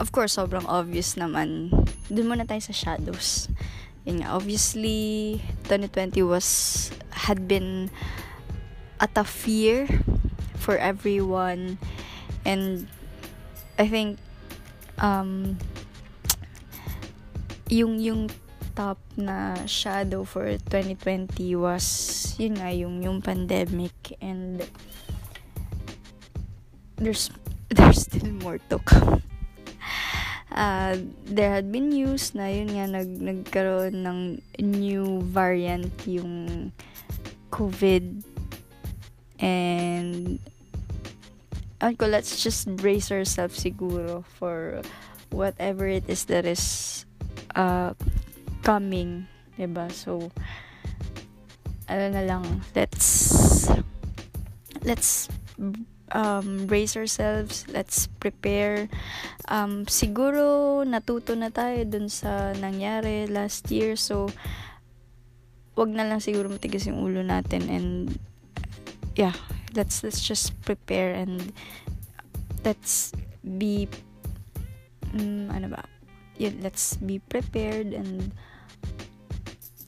of 0.02 0.10
course, 0.10 0.34
sobrang 0.34 0.66
obvious 0.66 1.14
naman. 1.14 1.70
Dun 2.10 2.26
muna 2.26 2.50
tayo 2.50 2.66
sa 2.66 2.74
shadows. 2.74 3.46
Yun 4.10 4.26
nga, 4.26 4.34
obviously, 4.34 5.38
2020 5.70 6.26
was, 6.26 6.90
had 7.14 7.46
been 7.46 7.94
a 8.98 9.06
tough 9.06 9.46
year 9.46 9.86
for 10.58 10.78
everyone 10.78 11.78
and 12.46 12.86
I 13.82 13.90
think 13.90 14.22
um 15.02 15.58
yung 17.66 17.98
yung 17.98 18.30
top 18.78 19.02
na 19.18 19.66
shadow 19.66 20.22
for 20.22 20.46
2020 20.70 21.34
was 21.58 21.86
yun 22.38 22.62
nga 22.62 22.70
yung 22.70 23.02
yung 23.02 23.26
pandemic 23.26 23.94
and 24.22 24.62
there's 27.02 27.34
there's 27.74 28.06
still 28.06 28.30
more 28.46 28.62
to 28.70 28.78
come 28.86 29.26
uh, 30.52 30.98
there 31.26 31.52
had 31.52 31.72
been 31.72 31.90
news 31.90 32.36
na 32.36 32.48
yun 32.48 32.70
nga 32.72 32.86
nag, 32.88 33.10
nagkaroon 33.10 34.04
ng 34.04 34.20
new 34.60 35.22
variant 35.32 35.92
yung 36.08 36.72
COVID 37.52 38.24
and 39.42 40.40
ko, 41.98 42.06
let's 42.06 42.44
just 42.44 42.70
brace 42.78 43.10
ourselves 43.10 43.58
siguro 43.58 44.24
for 44.38 44.82
whatever 45.34 45.88
it 45.88 46.06
is 46.06 46.26
that 46.30 46.46
is 46.46 47.06
uh, 47.56 47.98
coming, 48.62 49.26
diba? 49.58 49.90
So, 49.90 50.30
ano 51.90 52.06
na 52.14 52.22
lang, 52.22 52.46
let's 52.78 53.66
let's 54.86 55.26
um, 56.12 56.68
brace 56.68 56.96
ourselves, 56.96 57.66
let's 57.72 58.08
prepare. 58.20 58.88
Um, 59.48 59.86
siguro 59.88 60.82
natuto 60.88 61.36
na 61.36 61.50
tayo 61.50 61.84
dun 61.88 62.08
sa 62.08 62.54
nangyari 62.56 63.28
last 63.28 63.68
year, 63.72 63.96
so 63.96 64.30
wag 65.76 65.90
na 65.90 66.04
lang 66.04 66.20
siguro 66.20 66.52
matigas 66.52 66.86
yung 66.86 67.00
ulo 67.00 67.24
natin 67.24 67.64
and 67.72 68.20
yeah 69.16 69.32
let's 69.72 70.04
let's 70.04 70.20
just 70.20 70.52
prepare 70.68 71.16
and 71.16 71.56
let's 72.68 73.16
be 73.42 73.88
um, 75.14 75.50
ano 75.52 75.68
ba? 75.72 75.84
Yeah, 76.38 76.56
let's 76.62 76.98
be 76.98 77.20
prepared 77.20 77.94
and 77.94 78.32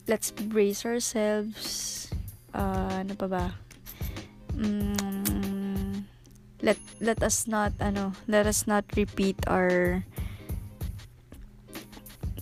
let's 0.06 0.30
brace 0.30 0.84
ourselves. 0.84 2.08
Uh, 2.54 3.02
ano 3.02 3.14
pa 3.18 3.26
ba? 3.26 3.44
Um, 4.54 5.53
let 6.64 6.80
let 7.04 7.20
us 7.20 7.44
not 7.44 7.76
ano 7.76 8.16
let 8.24 8.48
us 8.48 8.64
not 8.64 8.88
repeat 8.96 9.36
our 9.44 10.00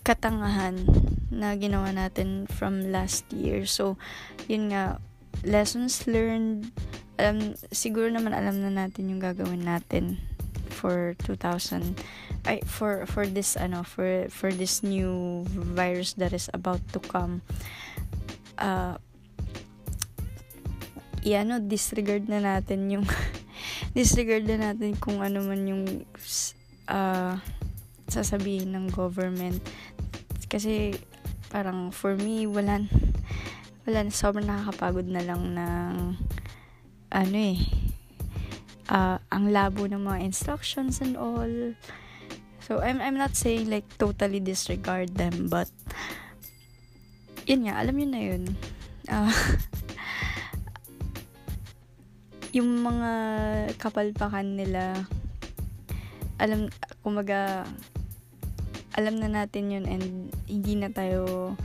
katangahan 0.06 0.86
na 1.32 1.58
ginawa 1.58 1.90
natin 1.90 2.46
from 2.46 2.94
last 2.94 3.26
year. 3.34 3.66
So 3.66 3.98
yun 4.46 4.70
nga 4.70 5.02
lessons 5.42 6.06
learned, 6.06 6.70
alam, 7.18 7.58
siguro 7.74 8.10
naman 8.10 8.34
alam 8.36 8.62
na 8.62 8.70
natin 8.70 9.10
yung 9.10 9.22
gagawin 9.22 9.66
natin 9.66 10.22
for 10.70 11.14
2000 11.22 11.94
ay 12.42 12.58
for 12.66 13.06
for 13.06 13.22
this 13.22 13.54
ano 13.54 13.86
for 13.86 14.26
for 14.26 14.50
this 14.50 14.82
new 14.82 15.46
virus 15.50 16.18
that 16.18 16.34
is 16.34 16.50
about 16.50 16.82
to 16.90 16.98
come. 16.98 17.42
Uh 18.58 18.98
ano 21.22 21.62
disregard 21.62 22.26
na 22.26 22.42
natin 22.42 22.90
yung 22.90 23.06
disregard 23.92 24.48
na 24.48 24.72
natin 24.72 24.96
kung 24.96 25.20
ano 25.20 25.44
man 25.44 25.68
yung 25.68 25.84
uh, 26.88 27.36
sasabihin 28.08 28.72
ng 28.72 28.92
government. 28.92 29.60
Kasi 30.48 30.96
parang 31.52 31.92
for 31.92 32.16
me 32.16 32.48
wala 32.48 32.80
wala 33.84 34.08
sobrang 34.08 34.48
nakakapagod 34.48 35.04
na 35.04 35.20
lang 35.20 35.52
ng 35.52 36.16
ano 37.12 37.36
eh 37.36 37.60
uh, 38.88 39.20
ang 39.28 39.52
labo 39.52 39.84
ng 39.84 40.00
mga 40.00 40.18
instructions 40.24 41.04
and 41.04 41.16
all. 41.16 41.76
So 42.62 42.80
I'm, 42.80 43.02
I'm 43.02 43.18
not 43.18 43.36
saying 43.36 43.68
like 43.68 43.84
totally 44.00 44.40
disregard 44.40 45.12
them 45.18 45.52
but 45.52 45.68
yun 47.44 47.68
nga 47.68 47.80
alam 47.82 47.96
yun 48.00 48.12
na 48.12 48.22
yun. 48.22 48.42
Uh, 49.10 49.34
yung 52.52 52.84
mga 52.84 53.10
kapalpakan 53.80 54.56
nila 54.56 55.08
alam 56.36 56.68
kumaga 57.00 57.64
alam 58.92 59.16
na 59.16 59.28
natin 59.28 59.72
yun 59.72 59.84
and 59.88 60.28
hindi 60.44 60.76
na 60.76 60.92
tayo 60.92 61.56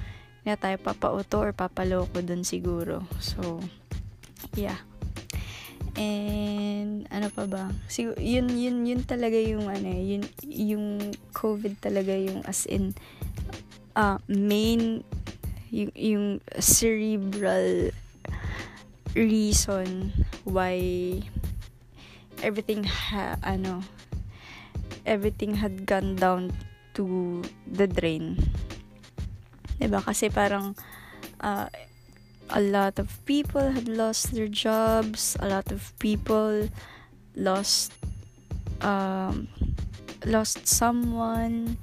na 0.47 0.55
tayo 0.55 0.79
papauto 0.79 1.43
or 1.43 1.51
papaloko 1.51 2.23
dun 2.23 2.47
siguro. 2.47 3.03
So, 3.19 3.59
yeah. 4.55 4.79
And, 5.99 7.03
ano 7.11 7.27
pa 7.35 7.43
ba? 7.51 7.67
Siguro, 7.91 8.15
yun, 8.15 8.47
yun, 8.55 8.87
yun 8.87 9.03
talaga 9.03 9.35
yung, 9.35 9.67
ano, 9.67 9.91
yun, 9.91 10.23
yung 10.47 11.11
COVID 11.35 11.83
talaga 11.83 12.15
yung 12.15 12.47
as 12.47 12.63
in, 12.63 12.95
uh, 13.99 14.23
main, 14.31 15.03
yung, 15.67 15.91
yung 15.99 16.25
cerebral 16.63 17.91
reason 19.17 20.13
why 20.45 20.77
everything 22.45 22.85
ha, 22.85 23.41
ano, 23.41 23.81
everything 25.09 25.57
had 25.57 25.89
gone 25.89 26.13
down 26.15 26.53
to 26.93 27.41
the 27.65 27.89
drain 27.89 28.37
'Di 29.77 29.87
ba? 29.89 30.01
Kasi 30.01 30.33
parang 30.33 30.73
uh, 31.41 31.69
a 32.49 32.61
lot 32.61 32.97
of 32.97 33.07
people 33.29 33.61
had 33.61 33.85
lost 33.85 34.33
their 34.33 34.49
jobs, 34.49 35.37
a 35.39 35.47
lot 35.47 35.69
of 35.69 35.93
people 36.01 36.69
lost 37.37 37.93
um, 38.81 39.45
lost 40.25 40.65
someone 40.65 41.77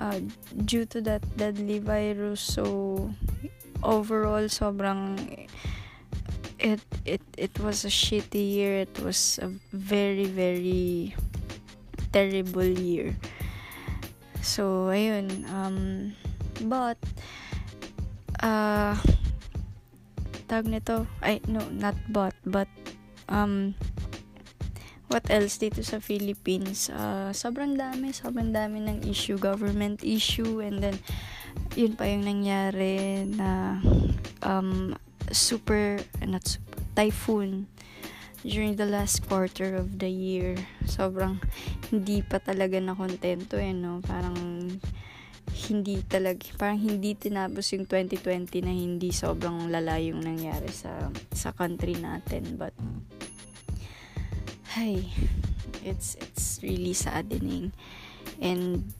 uh, 0.00 0.20
due 0.64 0.88
to 0.88 1.04
that 1.04 1.20
deadly 1.36 1.78
virus. 1.78 2.40
So 2.40 3.12
overall 3.84 4.48
sobrang 4.48 5.20
it 6.58 6.82
it 7.06 7.22
it 7.38 7.54
was 7.62 7.86
a 7.86 7.92
shitty 7.92 8.42
year. 8.58 8.82
It 8.84 8.98
was 9.00 9.38
a 9.42 9.50
very 9.72 10.26
very 10.26 11.14
terrible 12.12 12.66
year. 12.66 13.14
So 14.42 14.90
ayun 14.90 15.46
um 15.50 15.78
but 16.66 16.98
uh 18.42 18.98
tag 20.50 20.66
nito 20.66 21.06
ay 21.22 21.42
no 21.46 21.62
not 21.70 21.94
but 22.10 22.34
but 22.46 22.70
um 23.30 23.74
what 25.08 25.24
else 25.32 25.56
dito 25.56 25.80
sa 25.80 25.98
Philippines? 26.04 26.92
Uh, 26.92 27.32
sobrang 27.32 27.80
dami 27.80 28.12
sobrang 28.12 28.52
dami 28.52 28.84
ng 28.84 29.08
issue 29.08 29.40
government 29.40 30.04
issue 30.04 30.60
and 30.60 30.84
then 30.84 30.96
yun 31.74 31.96
pa 31.96 32.04
yung 32.04 32.28
nangyari 32.28 33.24
na 33.24 33.80
um, 34.44 34.92
super 35.32 36.00
not 36.24 36.46
super 36.46 36.78
typhoon 36.98 37.70
during 38.42 38.74
the 38.74 38.86
last 38.86 39.26
quarter 39.26 39.74
of 39.74 39.98
the 39.98 40.10
year. 40.10 40.54
Sobrang 40.86 41.38
hindi 41.90 42.22
pa 42.22 42.38
talaga 42.38 42.78
na 42.78 42.94
kontento 42.94 43.58
eh 43.58 43.74
no? 43.74 44.02
Parang 44.02 44.34
hindi 45.48 46.04
talaga 46.04 46.44
parang 46.60 46.78
hindi 46.78 47.16
tinapos 47.16 47.72
yung 47.74 47.88
2020 47.88 48.66
na 48.66 48.74
hindi 48.74 49.10
sobrang 49.10 49.72
lala 49.72 49.96
yung 49.98 50.20
nangyari 50.22 50.68
sa 50.70 51.10
sa 51.32 51.50
country 51.50 51.98
natin. 51.98 52.58
But 52.58 52.74
hi 54.76 55.06
it's 55.82 56.14
it's 56.20 56.62
really 56.62 56.94
saddening. 56.94 57.74
And 58.38 58.90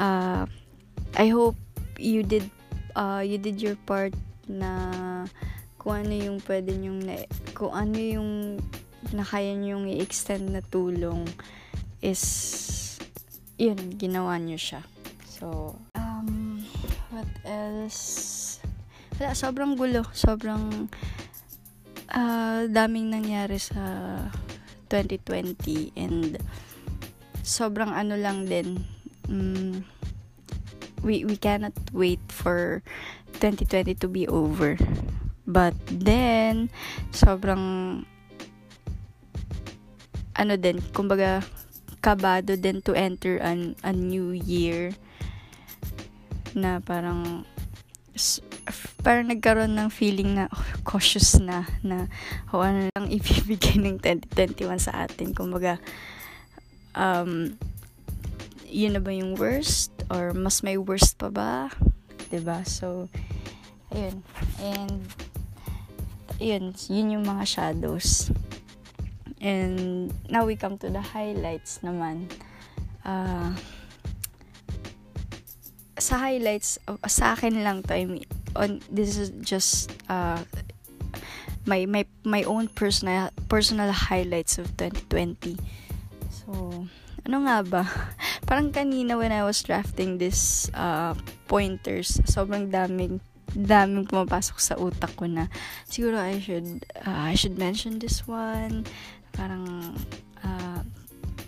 uh 0.00 0.48
I 1.12 1.28
hope 1.28 1.60
you 2.00 2.24
did 2.24 2.48
uh 2.96 3.20
you 3.20 3.36
did 3.36 3.60
your 3.60 3.76
part 3.84 4.16
na 4.46 4.70
kung 5.78 6.06
ano 6.06 6.14
yung 6.14 6.38
pwede 6.46 6.74
nyong 6.78 7.00
na, 7.02 7.14
kung 7.54 7.74
ano 7.74 7.98
yung 7.98 8.30
na 9.10 9.26
kaya 9.26 9.58
nyong 9.58 9.90
i-extend 9.90 10.54
na 10.54 10.62
tulong 10.62 11.26
is 11.98 12.22
yun 13.58 13.78
ginawa 13.98 14.38
nyo 14.38 14.54
siya. 14.54 14.86
So 15.26 15.74
um 15.98 16.62
what 17.10 17.28
else? 17.42 18.62
Wala 19.18 19.34
sobrang 19.34 19.74
gulo. 19.74 20.06
Sobrang 20.14 20.86
uh, 22.14 22.62
daming 22.70 23.10
nangyari 23.10 23.58
sa 23.58 23.82
2020 24.88 25.96
and 25.96 26.38
sobrang 27.42 27.90
ano 27.90 28.14
lang 28.14 28.46
din. 28.46 28.78
Um, 29.26 29.84
we 31.02 31.26
we 31.26 31.34
cannot 31.34 31.74
wait 31.90 32.22
for 32.30 32.84
2020 33.38 33.94
to 33.96 34.08
be 34.08 34.28
over. 34.28 34.76
But 35.46 35.74
then 35.86 36.70
sobrang 37.10 38.04
ano 40.32 40.54
din 40.56 40.80
kumbaga 40.94 41.44
kabado 42.02 42.58
din 42.58 42.82
to 42.82 42.94
enter 42.94 43.38
an, 43.38 43.74
a 43.82 43.92
new 43.92 44.30
year. 44.34 44.94
Na 46.54 46.82
parang 46.82 47.46
parang 49.02 49.26
nagkaroon 49.26 49.74
ng 49.74 49.88
feeling 49.90 50.36
na 50.36 50.46
oh, 50.52 50.64
cautious 50.86 51.40
na 51.40 51.66
na 51.82 52.06
oh, 52.54 52.62
ano 52.62 52.86
lang 52.94 53.10
ibibigay 53.16 53.82
ng 53.82 53.98
2021 53.98 54.78
sa 54.78 55.08
atin. 55.08 55.34
Kumbaga 55.34 55.82
um 56.94 57.56
yun 58.72 58.96
na 58.96 59.02
ba 59.04 59.12
yung 59.12 59.36
worst? 59.36 59.92
Or 60.08 60.32
mas 60.32 60.64
may 60.64 60.80
worst 60.80 61.20
pa 61.20 61.28
ba 61.28 61.68
ba 62.40 62.64
so 62.64 63.10
ayun. 63.92 64.24
And 64.62 65.04
yun 66.40 66.72
yun 66.88 67.20
yung 67.20 67.26
mga 67.28 67.44
shadows. 67.44 68.32
And 69.42 70.08
now 70.30 70.46
we 70.46 70.56
come 70.56 70.78
to 70.80 70.88
the 70.88 71.02
highlights 71.02 71.82
naman. 71.82 72.30
Uh, 73.02 73.52
sa 76.02 76.18
highlights 76.18 76.82
sa 77.06 77.38
akin 77.38 77.62
lang 77.62 77.86
to 77.86 77.94
I 77.94 78.06
mean 78.10 78.26
on 78.58 78.82
this 78.90 79.14
is 79.14 79.30
just 79.42 79.90
uh 80.10 80.42
my 81.62 81.86
my 81.86 82.02
my 82.26 82.42
own 82.42 82.66
personal 82.66 83.30
personal 83.46 83.94
highlights 83.94 84.58
of 84.58 84.66
2020 84.74 85.54
so 86.26 86.50
ano 87.26 87.36
nga 87.46 87.62
ba? 87.62 87.82
Parang 88.48 88.74
kanina 88.74 89.14
when 89.14 89.30
I 89.30 89.46
was 89.46 89.62
drafting 89.62 90.18
this 90.18 90.70
uh, 90.74 91.14
pointers 91.46 92.18
sobrang 92.26 92.70
daming 92.70 93.22
daming 93.52 94.08
pumapasok 94.08 94.56
sa 94.56 94.74
utak 94.80 95.12
ko 95.12 95.28
na 95.28 95.52
siguro 95.84 96.16
I 96.16 96.40
should 96.40 96.88
uh, 97.04 97.28
I 97.28 97.36
should 97.36 97.60
mention 97.60 98.00
this 98.00 98.24
one. 98.24 98.88
Parang 99.36 99.94
uh, 100.40 100.80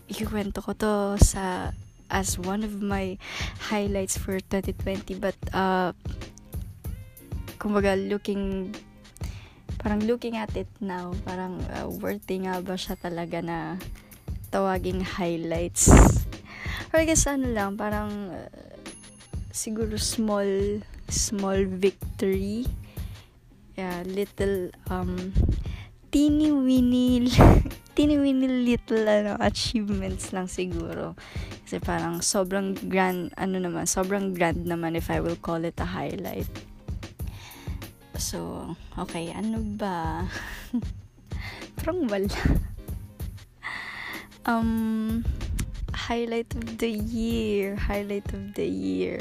ikikwento 0.09 0.61
ko 0.61 0.73
to 0.77 0.95
sa 1.21 1.73
as 2.13 2.37
one 2.39 2.63
of 2.63 2.79
my 2.85 3.17
highlights 3.59 4.15
for 4.21 4.39
2020 4.39 5.19
but 5.19 5.35
uh, 5.57 5.91
kumbaga 7.57 7.97
looking 7.97 8.71
parang 9.81 10.05
looking 10.05 10.37
at 10.37 10.53
it 10.53 10.69
now 10.81 11.13
parang 11.25 11.59
uh, 11.77 11.89
worthy 11.89 12.45
nga 12.45 12.61
ba 12.61 12.77
siya 12.77 12.97
talaga 13.01 13.41
na 13.41 13.81
tawaging 14.55 15.03
highlights 15.03 15.91
or 16.95 17.03
I 17.03 17.11
guess 17.11 17.27
ano 17.27 17.51
lang 17.51 17.75
parang 17.75 18.31
uh, 18.31 18.47
siguro 19.51 19.99
small 19.99 20.79
small 21.11 21.67
victory 21.67 22.71
yeah 23.75 24.07
little 24.07 24.71
um 24.87 25.35
teeny 26.15 26.55
weeny 26.55 27.27
teeny 27.99 28.23
weeny 28.23 28.47
little 28.47 29.03
ano 29.03 29.35
achievements 29.43 30.31
lang 30.31 30.47
siguro 30.47 31.19
kasi 31.67 31.83
parang 31.83 32.23
sobrang 32.23 32.79
grand 32.87 33.35
ano 33.35 33.59
naman 33.59 33.91
sobrang 33.91 34.31
grand 34.31 34.63
naman 34.63 34.95
if 34.95 35.11
I 35.11 35.19
will 35.19 35.39
call 35.43 35.67
it 35.67 35.75
a 35.83 35.89
highlight 35.91 36.47
So, 38.15 38.71
okay, 38.95 39.35
ano 39.35 39.59
ba? 39.75 40.23
Parang 41.77 42.07
wala. 42.07 42.31
Um, 44.47 45.25
highlight 45.93 46.55
of 46.55 46.79
the 46.79 46.91
year. 46.91 47.77
Highlight 47.77 48.33
of 48.33 48.55
the 48.55 48.67
year. 48.67 49.19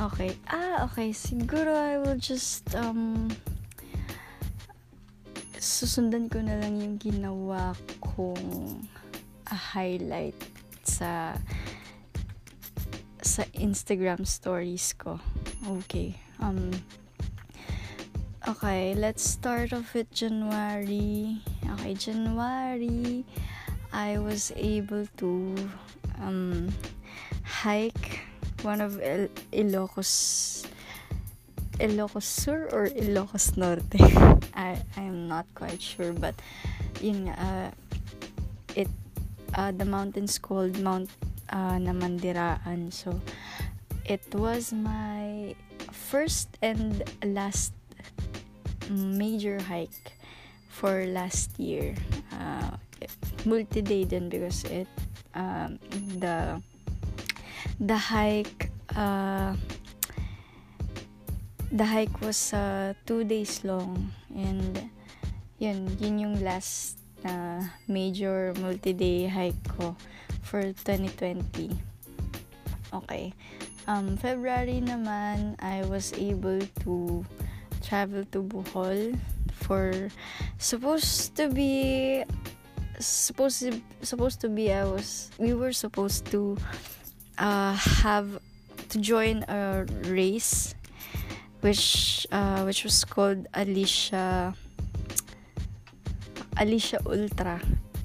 Okay. 0.00 0.36
Ah, 0.48 0.84
okay. 0.84 1.10
Siguro 1.10 1.74
I 1.74 1.98
will 1.98 2.18
just, 2.18 2.74
um, 2.74 3.30
susundan 5.56 6.30
ko 6.30 6.40
na 6.44 6.60
lang 6.60 6.78
yung 6.78 6.96
ginawa 7.00 7.74
kong 7.98 8.86
a 9.50 9.56
highlight 9.56 10.36
sa 10.84 11.34
sa 13.22 13.42
Instagram 13.56 14.22
stories 14.26 14.94
ko. 14.94 15.18
Okay. 15.82 16.14
Um, 16.38 16.70
Okay, 18.46 18.94
let's 18.94 19.26
start 19.26 19.72
off 19.74 19.90
with 19.90 20.06
January. 20.14 21.42
Okay, 21.66 21.94
January, 21.98 23.26
I 23.92 24.18
was 24.18 24.52
able 24.56 25.06
to 25.18 25.54
um, 26.20 26.72
hike 27.44 28.20
one 28.62 28.80
of 28.80 29.00
Il- 29.00 29.28
Ilocos 29.52 30.66
Ilocos 31.78 32.22
Sur 32.24 32.68
or 32.72 32.88
Ilocos 32.88 33.56
Norte. 33.56 34.00
I 34.54 34.80
I'm 34.96 35.28
not 35.28 35.46
quite 35.54 35.80
sure, 35.80 36.12
but 36.12 36.34
yun 37.00 37.28
uh, 37.28 37.70
it 38.74 38.88
uh, 39.54 39.72
the 39.72 39.84
mountain's 39.84 40.38
called 40.38 40.78
Mount 40.80 41.10
uh, 41.50 41.76
Namandiraan. 41.76 42.92
So 42.92 43.20
it 44.04 44.24
was 44.34 44.72
my 44.72 45.54
first 45.92 46.48
and 46.62 47.02
last 47.24 47.72
major 48.90 49.60
hike 49.60 50.16
for 50.68 51.04
last 51.06 51.58
year. 51.58 51.94
Uh, 52.32 52.76
multi-day 53.44 54.04
din 54.04 54.28
because 54.28 54.64
it 54.68 54.88
um, 55.34 55.78
the 56.18 56.60
the 57.80 57.96
hike 57.96 58.70
uh, 58.96 59.54
the 61.72 61.84
hike 61.84 62.20
was 62.20 62.52
uh, 62.52 62.94
two 63.04 63.24
days 63.24 63.62
long 63.64 64.10
and 64.34 64.90
yun 65.58 65.88
yun 66.00 66.18
yung 66.18 66.36
last 66.40 66.98
uh, 67.24 67.60
major 67.88 68.54
multi-day 68.60 69.26
hike 69.26 69.60
ko 69.76 69.96
for 70.42 70.62
2020 70.84 71.74
okay. 72.94 73.34
Um 73.86 74.18
February 74.18 74.82
naman 74.82 75.54
I 75.62 75.86
was 75.86 76.10
able 76.18 76.58
to 76.82 77.22
travel 77.86 78.26
to 78.34 78.42
Bohol 78.42 79.14
for 79.54 80.10
supposed 80.58 81.38
to 81.38 81.46
be 81.50 82.24
supposed 82.98 83.60
to, 83.60 83.80
supposed 84.02 84.40
to 84.40 84.48
be 84.48 84.72
I 84.72 84.84
was 84.84 85.30
we 85.38 85.54
were 85.54 85.72
supposed 85.72 86.26
to 86.32 86.56
uh, 87.38 87.74
have 87.74 88.40
to 88.88 88.98
join 88.98 89.44
a 89.48 89.84
race 90.08 90.74
which 91.60 92.26
uh, 92.32 92.62
which 92.64 92.84
was 92.84 93.04
called 93.04 93.46
Alicia 93.54 94.54
Alicia 96.56 97.00
Ultra 97.04 97.60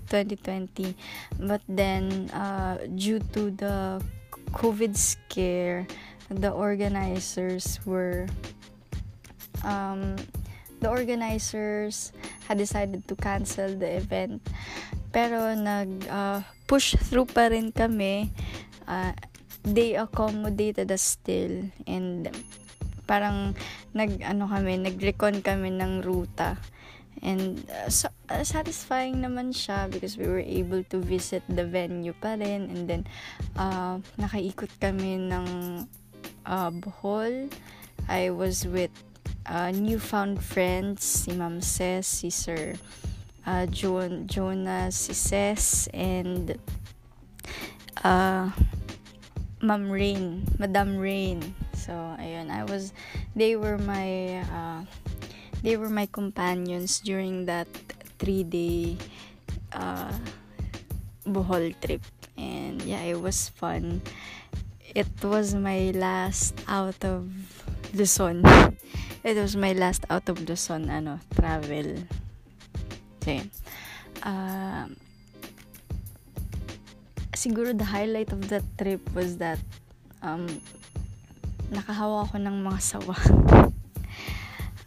2020 0.10 0.96
but 1.40 1.62
then 1.70 2.30
uh, 2.36 2.78
due 2.96 3.20
to 3.32 3.52
the 3.52 4.04
COVID 4.52 4.98
scare 4.98 5.88
the 6.30 6.52
organizers 6.52 7.80
were 7.86 8.28
um, 9.64 10.16
the 10.80 10.90
organizers 10.90 12.12
had 12.52 12.60
decided 12.60 13.08
to 13.08 13.16
cancel 13.16 13.72
the 13.80 13.88
event 13.96 14.44
pero 15.16 15.56
nag 15.56 15.88
uh, 16.12 16.44
push 16.68 17.00
through 17.08 17.28
pa 17.28 17.48
rin 17.48 17.72
kami 17.72 18.28
uh, 18.92 19.16
they 19.64 19.96
accommodated 19.96 20.92
us 20.92 21.16
still 21.16 21.64
and 21.88 22.28
parang 23.08 23.56
nag 23.96 24.20
ano 24.28 24.52
kami 24.52 24.76
nag-recon 24.84 25.40
kami 25.40 25.72
ng 25.72 26.04
ruta 26.04 26.60
And 27.22 27.62
uh, 27.70 27.86
so, 27.86 28.10
uh, 28.34 28.42
satisfying 28.42 29.22
naman 29.22 29.54
siya 29.54 29.86
because 29.94 30.18
we 30.18 30.26
were 30.26 30.42
able 30.42 30.82
to 30.90 30.98
visit 30.98 31.46
the 31.46 31.70
venue 31.70 32.18
pa 32.18 32.34
rin. 32.34 32.66
And 32.74 32.90
then, 32.90 33.02
uh, 33.54 34.02
nakaikot 34.18 34.74
kami 34.82 35.30
ng 35.30 35.48
uh, 36.50 36.72
Bohol. 36.74 37.54
I 38.10 38.34
was 38.34 38.66
with 38.66 38.90
uh, 39.46 39.72
newfound 39.72 40.44
friends, 40.44 41.04
si 41.04 41.32
Ma'am 41.34 41.62
Ses, 41.62 42.06
si 42.06 42.30
Sir 42.30 42.76
uh, 43.46 43.66
John, 43.68 44.28
Jonas, 44.28 44.96
si 44.96 45.14
Ses, 45.14 45.88
and 45.94 46.58
uh, 48.04 48.50
Ma'am 49.62 49.92
Rain, 49.92 50.46
Madam 50.58 50.98
Rain. 50.98 51.42
So, 51.74 51.94
ayun, 52.20 52.50
I 52.50 52.64
was, 52.66 52.94
they 53.36 53.56
were 53.56 53.78
my, 53.78 54.42
uh, 54.46 54.82
they 55.64 55.78
were 55.78 55.90
my 55.90 56.06
companions 56.06 57.00
during 57.00 57.46
that 57.46 57.68
three 58.20 58.44
day 58.44 58.98
uh, 59.74 60.14
Bohol 61.26 61.74
trip. 61.82 62.02
And 62.38 62.82
yeah, 62.84 63.02
it 63.02 63.20
was 63.20 63.50
fun. 63.50 64.02
It 64.94 65.08
was 65.24 65.54
my 65.56 65.92
last 65.92 66.54
out 66.68 67.04
of 67.06 67.30
Luzon. 67.94 68.44
It 69.22 69.38
was 69.38 69.54
my 69.56 69.74
last 69.74 70.06
out 70.10 70.30
of 70.30 70.42
Luzon 70.50 70.90
ano, 70.90 71.22
travel. 71.38 72.02
Okay. 73.22 73.46
Uh, 74.26 74.90
siguro 77.38 77.74
the 77.74 77.86
highlight 77.86 78.34
of 78.34 78.50
that 78.50 78.66
trip 78.78 79.02
was 79.14 79.38
that 79.38 79.62
um, 80.26 80.50
nakahawa 81.70 82.26
ako 82.26 82.38
ng 82.42 82.58
mga 82.66 82.80
sawa. 82.82 83.16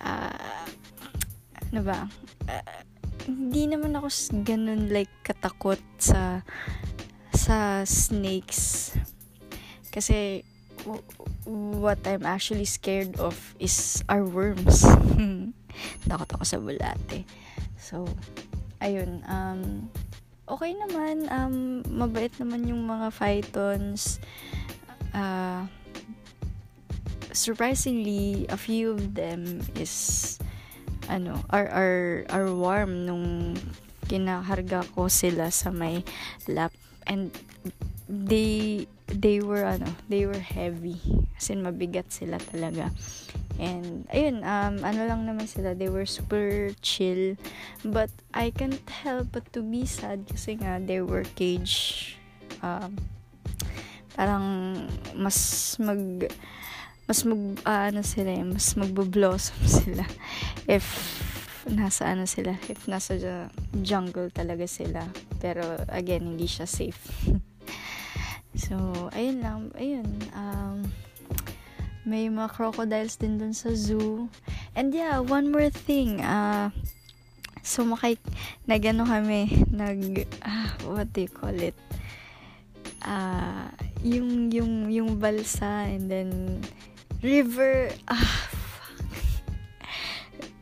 uh, 0.03 0.67
ano 1.71 1.81
ba, 1.83 2.11
uh, 2.51 2.79
hindi 3.25 3.71
naman 3.71 3.97
ako 3.97 4.11
ganun 4.45 4.91
like 4.93 5.11
katakot 5.25 5.81
sa 5.97 6.43
sa 7.33 7.83
snakes. 7.87 8.93
Kasi 9.91 10.43
what 11.45 12.01
I'm 12.07 12.25
actually 12.25 12.65
scared 12.65 13.21
of 13.21 13.37
is 13.59 14.03
our 14.09 14.25
worms. 14.25 14.85
Takot 16.09 16.31
ako 16.35 16.45
sa 16.45 16.59
bulate. 16.61 17.29
So, 17.77 18.09
ayun, 18.81 19.21
um, 19.29 19.91
okay 20.49 20.73
naman, 20.77 21.29
um, 21.29 21.85
mabait 21.89 22.33
naman 22.41 22.69
yung 22.69 22.85
mga 22.89 23.13
phytons. 23.13 24.21
Uh, 25.13 25.69
surprisingly, 27.33 28.47
a 28.49 28.57
few 28.57 28.97
of 28.97 29.15
them 29.15 29.61
is 29.77 30.37
ano, 31.09 31.45
are, 31.51 31.69
are, 31.69 32.25
are 32.33 32.49
warm 32.55 33.05
nung 33.05 33.57
kinakarga 34.09 34.85
ko 34.93 35.09
sila 35.09 35.53
sa 35.53 35.69
may 35.69 36.05
lap. 36.49 36.73
And 37.05 37.33
they, 38.09 38.89
they 39.09 39.41
were, 39.41 39.65
ano, 39.65 39.89
they 40.09 40.27
were 40.27 40.39
heavy. 40.39 41.01
As 41.37 41.51
in, 41.51 41.63
mabigat 41.63 42.11
sila 42.13 42.39
talaga. 42.39 42.91
And, 43.59 44.09
ayun, 44.11 44.43
um, 44.43 44.83
ano 44.83 45.07
lang 45.07 45.27
naman 45.29 45.47
sila, 45.47 45.75
they 45.75 45.89
were 45.89 46.07
super 46.07 46.71
chill. 46.83 47.37
But, 47.85 48.11
I 48.33 48.51
can't 48.51 48.83
help 48.89 49.33
but 49.33 49.47
to 49.53 49.63
be 49.63 49.87
sad 49.87 50.27
kasi 50.27 50.59
nga, 50.59 50.81
they 50.81 51.01
were 51.01 51.25
cage. 51.37 52.17
Um, 52.65 52.99
parang, 54.17 54.87
mas 55.15 55.77
mag, 55.79 56.33
mas 57.05 57.21
mag 57.29 57.41
uh, 57.69 57.93
ano 57.93 58.01
sila 58.01 58.33
eh, 58.33 58.45
mas 58.45 58.73
magbo-blossom 58.81 59.61
sila 59.85 60.05
if 60.65 60.85
nasa 61.69 62.13
ano 62.13 62.25
sila 62.25 62.57
if 62.69 62.89
nasa 62.89 63.17
jungle 63.85 64.29
talaga 64.33 64.65
sila 64.69 65.05
pero 65.41 65.65
again 65.93 66.37
hindi 66.37 66.49
siya 66.49 66.69
safe 66.69 67.01
so 68.55 68.75
ayun 69.15 69.39
lang 69.43 69.61
ayun 69.79 70.09
um, 70.35 70.83
may 72.05 72.29
mga 72.29 72.53
crocodiles 72.53 73.17
din 73.17 73.41
dun 73.41 73.57
sa 73.57 73.73
zoo. 73.73 74.29
And 74.77 74.93
yeah 74.93 75.21
one 75.21 75.51
more 75.51 75.71
thing 75.71 76.21
uh, 76.21 76.69
so 77.65 77.83
makay 77.85 78.21
nagano 78.69 79.09
kami 79.09 79.67
nag 79.73 80.27
uh, 80.45 80.71
what 80.89 81.11
do 81.13 81.27
you 81.27 81.33
call 81.33 81.55
it? 81.55 81.77
Uh, 83.05 83.69
yung 84.05 84.49
yung 84.53 84.89
yung 84.89 85.11
balsa 85.21 85.89
and 85.89 86.09
then 86.09 86.61
river, 87.25 87.89
ah, 88.05 88.45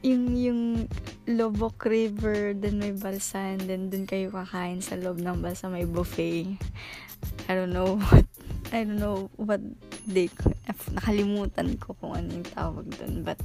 yung, 0.07 0.31
yung 0.39 0.61
Lobok 1.27 1.87
River, 1.87 2.55
then 2.55 2.79
may 2.79 2.95
balsa, 2.95 3.59
and 3.59 3.67
then 3.67 3.91
dun 3.91 4.07
kayo 4.07 4.31
kakain 4.31 4.79
sa 4.79 4.95
loob 4.95 5.19
ng 5.19 5.43
balsa, 5.43 5.67
may 5.67 5.87
buffet. 5.87 6.55
I 7.49 7.55
don't 7.55 7.73
know 7.73 7.99
what, 7.99 8.27
I 8.73 8.85
don't 8.85 8.99
know 8.99 9.31
what 9.37 9.61
they, 10.07 10.31
nakalimutan 10.95 11.79
ko 11.79 11.95
kung 11.99 12.17
ano 12.17 12.29
yung 12.41 12.49
tawag 12.49 12.87
dun, 12.97 13.23
but, 13.23 13.39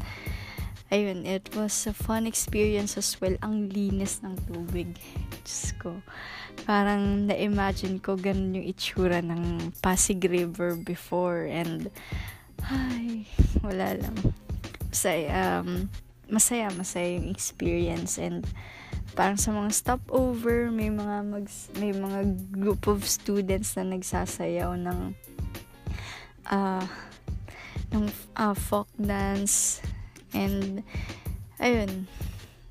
ayun, 0.88 1.28
it 1.28 1.52
was 1.56 1.76
a 1.88 1.92
fun 1.92 2.24
experience 2.24 2.96
as 2.96 3.20
well. 3.20 3.36
Ang 3.44 3.68
linis 3.68 4.24
ng 4.24 4.40
tubig. 4.48 4.96
Diyos 5.44 5.76
ko. 5.84 6.00
Parang 6.64 7.28
na-imagine 7.28 8.00
ko 8.00 8.16
ganun 8.16 8.56
yung 8.56 8.68
itsura 8.72 9.20
ng 9.20 9.76
Pasig 9.84 10.24
River 10.24 10.80
before 10.80 11.44
and 11.48 11.92
ay, 12.72 13.28
wala 13.60 14.00
lang. 14.00 14.16
Masaya, 14.90 15.60
um, 15.62 15.92
masaya, 16.32 16.72
masaya 16.72 17.20
yung 17.20 17.30
experience 17.32 18.16
and 18.16 18.48
parang 19.18 19.42
sa 19.42 19.50
mga 19.50 19.74
stopover, 19.74 20.70
may 20.70 20.94
mga 20.94 21.26
mag, 21.26 21.50
may 21.82 21.90
mga 21.90 22.20
group 22.54 22.86
of 22.86 23.02
students 23.02 23.74
na 23.74 23.98
nagsasayaw 23.98 24.78
ng 24.78 25.18
uh, 26.54 26.86
ng 27.98 28.06
uh, 28.38 28.54
folk 28.54 28.92
dance 29.00 29.82
and 30.36 30.84
ayun 31.64 32.04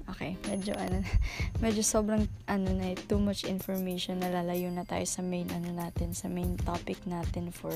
okay 0.04 0.36
medyo 0.44 0.76
ano 0.76 1.00
medyo 1.64 1.80
sobrang 1.80 2.28
ano 2.46 2.68
na 2.76 2.92
too 3.08 3.16
much 3.16 3.48
information 3.48 4.20
nalalayo 4.20 4.68
na 4.68 4.84
tayo 4.84 5.08
sa 5.08 5.24
main 5.24 5.48
ano 5.50 5.72
natin 5.72 6.12
sa 6.12 6.28
main 6.28 6.54
topic 6.60 7.00
natin 7.08 7.48
for 7.48 7.72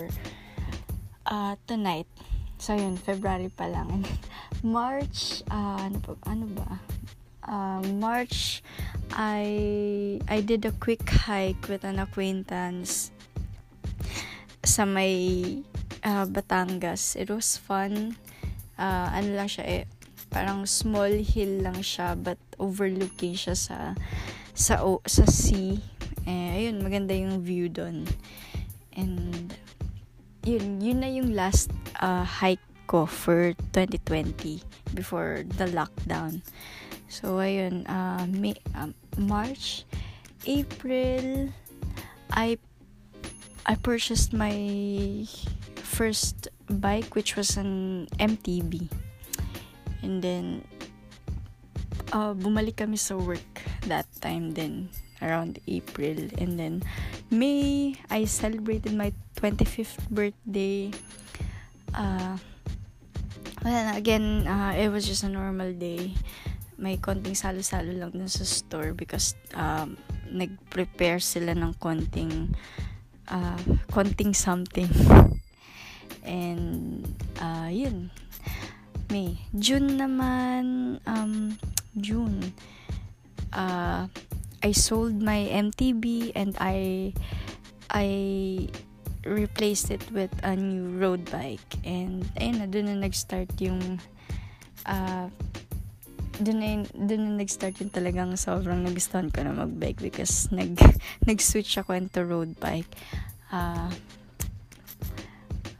uh, 1.30 1.54
tonight. 1.64 2.06
So, 2.60 2.76
yun, 2.76 3.00
February 3.00 3.48
pa 3.48 3.70
lang. 3.70 4.04
March, 4.60 5.40
uh, 5.48 5.80
ano, 5.80 5.96
pa, 6.02 6.12
ano 6.28 6.44
ba? 6.52 6.68
Uh, 7.50 7.82
March, 7.98 8.62
I, 9.10 10.22
I 10.30 10.40
did 10.40 10.64
a 10.64 10.70
quick 10.70 11.02
hike 11.10 11.66
with 11.66 11.82
an 11.82 11.98
acquaintance 11.98 13.10
sa 14.62 14.86
may 14.86 15.58
uh, 16.06 16.30
Batangas. 16.30 17.18
It 17.18 17.26
was 17.26 17.58
fun. 17.58 18.14
Uh, 18.78 19.10
ano 19.10 19.34
lang 19.34 19.50
siya 19.50 19.66
eh, 19.66 19.84
parang 20.30 20.62
small 20.62 21.10
hill 21.10 21.66
lang 21.66 21.82
siya 21.82 22.14
but 22.14 22.38
overlooking 22.62 23.34
siya 23.34 23.58
sa 23.58 23.98
sa 24.54 24.86
o, 24.86 25.02
sa 25.02 25.26
sea. 25.26 25.74
Eh, 26.30 26.48
ayun, 26.54 26.86
maganda 26.86 27.18
yung 27.18 27.42
view 27.42 27.66
doon. 27.66 28.06
And 28.94 29.50
yun, 30.46 30.78
yun 30.78 31.02
na 31.02 31.10
yung 31.10 31.34
last 31.34 31.74
uh, 31.98 32.22
hike 32.22 32.62
ko 32.86 33.10
for 33.10 33.58
2020 33.74 34.62
before 34.94 35.42
the 35.58 35.66
lockdown. 35.66 36.46
So, 37.10 37.42
ayun, 37.42 37.90
uh, 37.90 38.22
May, 38.30 38.54
um, 38.78 38.94
March, 39.18 39.82
April, 40.46 41.50
I 42.30 42.56
I 43.66 43.74
purchased 43.74 44.32
my 44.32 45.26
first 45.74 46.48
bike 46.70 47.18
which 47.18 47.34
was 47.34 47.58
an 47.58 48.06
MTB. 48.16 48.86
And 50.06 50.22
then 50.22 50.64
uh, 52.14 52.32
bumalik 52.32 52.78
kami 52.78 52.96
sa 52.96 53.18
work 53.18 53.44
that 53.90 54.06
time 54.22 54.54
then 54.54 54.88
around 55.20 55.58
April. 55.66 56.16
And 56.38 56.56
then 56.56 56.86
May 57.30 57.94
I 58.10 58.24
celebrated 58.26 58.94
my 58.94 59.12
25th 59.38 60.08
birthday. 60.10 60.90
Uh 61.90 62.38
well 63.60 63.92
again 63.92 64.48
uh, 64.48 64.72
it 64.72 64.88
was 64.88 65.04
just 65.04 65.20
a 65.20 65.28
normal 65.28 65.68
day 65.74 66.16
may 66.80 66.96
konting 66.96 67.36
salo-salo 67.36 67.92
lang 67.92 68.10
dun 68.16 68.32
sa 68.32 68.48
store 68.48 68.96
because 68.96 69.36
um, 69.52 70.00
nag-prepare 70.32 71.20
sila 71.20 71.52
ng 71.52 71.76
konting 71.76 72.56
uh, 73.30 73.60
konting 73.92 74.34
something. 74.34 74.88
And, 76.24 77.06
uh, 77.40 77.68
yun. 77.70 78.10
May. 79.08 79.38
June 79.56 79.96
naman, 79.96 80.98
um, 81.06 81.56
June. 81.96 82.52
Uh, 83.52 84.06
I 84.62 84.72
sold 84.72 85.20
my 85.22 85.48
MTB 85.48 86.32
and 86.36 86.54
I, 86.60 87.12
I 87.90 88.68
replaced 89.24 89.90
it 89.90 90.04
with 90.12 90.30
a 90.44 90.54
new 90.54 91.00
road 91.00 91.24
bike. 91.32 91.80
And, 91.84 92.28
ayun 92.36 92.60
na, 92.60 92.66
dun 92.68 92.86
na 92.86 92.96
nag-start 93.00 93.56
yung, 93.58 93.98
uh, 94.86 95.26
dun 96.38 96.62
na, 96.62 96.86
dun 96.94 97.20
na 97.26 97.32
nag-start 97.42 97.80
yung 97.82 97.90
talagang 97.90 98.38
sobrang 98.38 98.86
nagustuhan 98.86 99.32
ko 99.32 99.42
na 99.42 99.56
mag-bike 99.56 99.98
because 99.98 100.46
nag, 100.54 100.78
nag-switch 101.28 101.74
ako 101.80 101.98
into 101.98 102.22
road 102.22 102.54
bike. 102.62 102.88
Uh, 103.50 103.90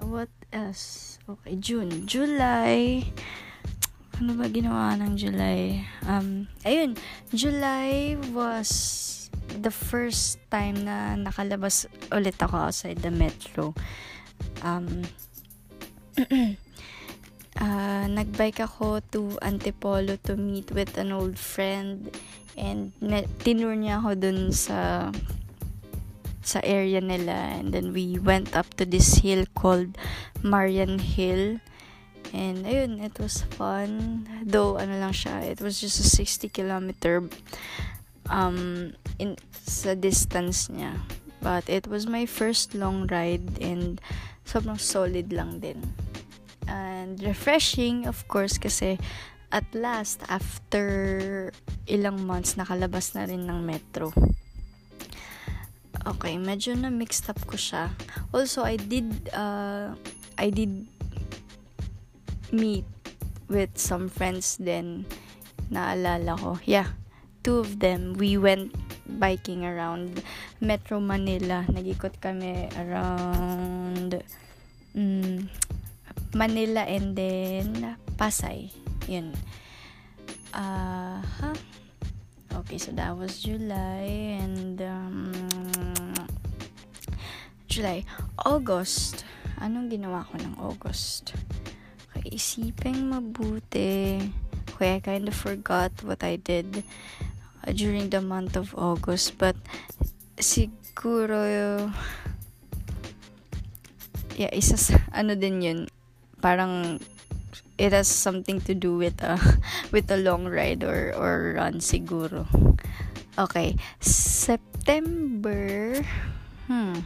what 0.03 0.33
else? 0.51 1.19
Okay, 1.31 1.55
June. 1.63 2.09
July. 2.11 3.07
Ano 4.19 4.35
ba 4.35 4.51
ginawa 4.51 4.99
ng 4.99 5.15
July? 5.15 5.87
Um, 6.05 6.51
ayun. 6.67 6.99
July 7.31 8.19
was 8.35 9.31
the 9.63 9.71
first 9.71 10.39
time 10.51 10.83
na 10.83 11.15
nakalabas 11.17 11.87
ulit 12.11 12.37
ako 12.43 12.69
outside 12.69 12.99
the 13.01 13.11
metro. 13.15 13.73
Um, 14.67 15.07
uh, 17.61 18.05
nagbike 18.09 18.65
ako 18.65 19.05
to 19.13 19.37
Antipolo 19.45 20.17
to 20.25 20.35
meet 20.35 20.73
with 20.73 20.97
an 20.97 21.13
old 21.13 21.37
friend 21.37 22.11
and 22.57 22.93
tinur 23.45 23.77
niya 23.77 24.01
ako 24.01 24.17
dun 24.17 24.51
sa 24.51 25.13
sa 26.41 26.59
area 26.65 26.99
nila. 26.99 27.61
And 27.61 27.71
then 27.71 27.93
we 27.93 28.19
went 28.19 28.57
up 28.57 28.73
to 28.81 28.89
this 28.89 29.23
hill 29.23 29.45
called 29.55 29.95
Marian 30.43 30.99
Hill. 30.99 31.61
And 32.33 32.65
ayun 32.65 33.05
it 33.05 33.21
was 33.21 33.45
fun. 33.55 34.25
Though 34.43 34.81
ano 34.81 34.97
lang 34.99 35.15
siya 35.15 35.45
it 35.45 35.61
was 35.61 35.79
just 35.79 36.01
a 36.01 36.09
60 36.09 36.49
kilometer 36.51 37.29
um 38.33 38.93
in 39.21 39.37
sa 39.53 39.95
distance 39.95 40.73
niya. 40.73 40.97
But 41.41 41.73
it 41.73 41.89
was 41.89 42.05
my 42.05 42.29
first 42.29 42.77
long 42.77 43.09
ride 43.09 43.57
and 43.65 43.97
sobrang 44.45 44.77
solid 44.77 45.33
lang 45.33 45.65
din 45.65 45.81
and 46.69 47.23
refreshing 47.23 48.05
of 48.05 48.27
course 48.29 48.59
kasi 48.59 48.99
at 49.51 49.67
last 49.75 50.23
after 50.29 51.51
ilang 51.89 52.23
months 52.23 52.55
nakalabas 52.55 53.15
na 53.17 53.27
rin 53.27 53.47
ng 53.49 53.61
metro 53.65 54.13
Okay, 56.01 56.41
medyo 56.41 56.73
na 56.73 56.89
mixed 56.89 57.29
up 57.29 57.37
ko 57.45 57.61
siya. 57.61 57.93
Also, 58.33 58.65
I 58.65 58.81
did 58.81 59.29
uh, 59.37 59.93
I 60.41 60.49
did 60.49 60.89
meet 62.49 62.89
with 63.53 63.77
some 63.77 64.09
friends 64.09 64.57
then 64.57 65.05
naalala 65.69 66.41
ko. 66.41 66.57
Yeah, 66.65 66.97
two 67.45 67.61
of 67.61 67.85
them. 67.85 68.17
We 68.17 68.41
went 68.41 68.73
biking 69.05 69.69
around 69.69 70.25
Metro 70.65 71.05
Manila. 71.05 71.69
Nagikot 71.69 72.17
kami 72.25 72.73
around 72.81 74.25
um, 74.97 75.53
Manila 76.35 76.87
and 76.87 77.17
then 77.17 77.97
Pasay. 78.15 78.71
Yun. 79.11 79.35
Uh, 80.55 81.19
huh? 81.23 81.57
Okay, 82.63 82.79
so 82.79 82.93
that 82.93 83.17
was 83.17 83.43
July 83.43 84.39
and 84.39 84.83
um, 84.83 85.33
July. 87.67 88.05
August. 88.43 89.25
Anong 89.61 89.93
ginawa 89.93 90.27
ko 90.27 90.41
ng 90.41 90.57
August? 90.59 91.35
Okay, 92.11 92.35
isipin 92.35 93.11
mabuti. 93.11 94.19
Okay, 94.75 94.97
I 94.97 95.01
kind 95.05 95.29
of 95.29 95.37
forgot 95.37 95.93
what 96.03 96.25
I 96.25 96.41
did 96.41 96.83
uh, 97.67 97.73
during 97.77 98.09
the 98.09 98.25
month 98.25 98.57
of 98.57 98.73
August. 98.73 99.37
But, 99.37 99.57
siguro, 100.41 101.93
yeah, 104.41 104.53
isa 104.57 104.81
sa, 104.81 104.97
ano 105.19 105.37
din 105.37 105.61
yun, 105.61 105.81
parang, 106.41 107.01
it 107.79 107.93
has 107.93 108.09
something 108.09 108.61
to 108.65 108.75
do 108.75 108.97
with 108.97 109.21
a, 109.23 109.37
with 109.95 110.11
a 110.11 110.17
long 110.17 110.49
ride 110.49 110.85
or, 110.85 111.13
or 111.17 111.55
run 111.57 111.81
siguro. 111.81 112.49
Okay, 113.39 113.77
September, 114.01 116.03
hmm, 116.67 117.01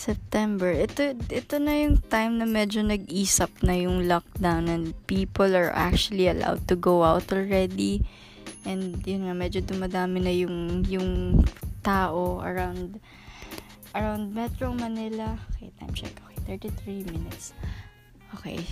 September. 0.00 0.72
Ito, 0.72 1.12
ito 1.28 1.60
na 1.60 1.84
yung 1.84 2.00
time 2.08 2.40
na 2.40 2.48
medyo 2.48 2.80
nag-ease 2.80 3.44
na 3.60 3.76
yung 3.76 4.08
lockdown 4.08 4.72
and 4.72 4.96
people 5.04 5.52
are 5.52 5.68
actually 5.76 6.24
allowed 6.24 6.64
to 6.64 6.76
go 6.80 7.04
out 7.04 7.28
already. 7.28 8.00
And 8.64 9.04
yun 9.04 9.28
nga, 9.28 9.36
medyo 9.36 9.60
dumadami 9.60 10.24
na 10.24 10.32
yung, 10.32 10.88
yung 10.88 11.44
tao 11.84 12.40
around 12.40 12.96
around 13.92 14.32
Metro 14.32 14.72
Manila. 14.72 15.36
Okay, 15.52 15.68
time 15.76 15.92
check. 15.92 16.29
Okay, 16.50 16.66
33 16.66 17.14
minutes. 17.14 17.54
Okay. 18.34 18.66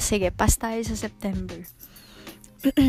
Sige, 0.00 0.32
pass 0.32 0.56
tayo 0.56 0.80
sa 0.80 0.96
September. 0.96 1.60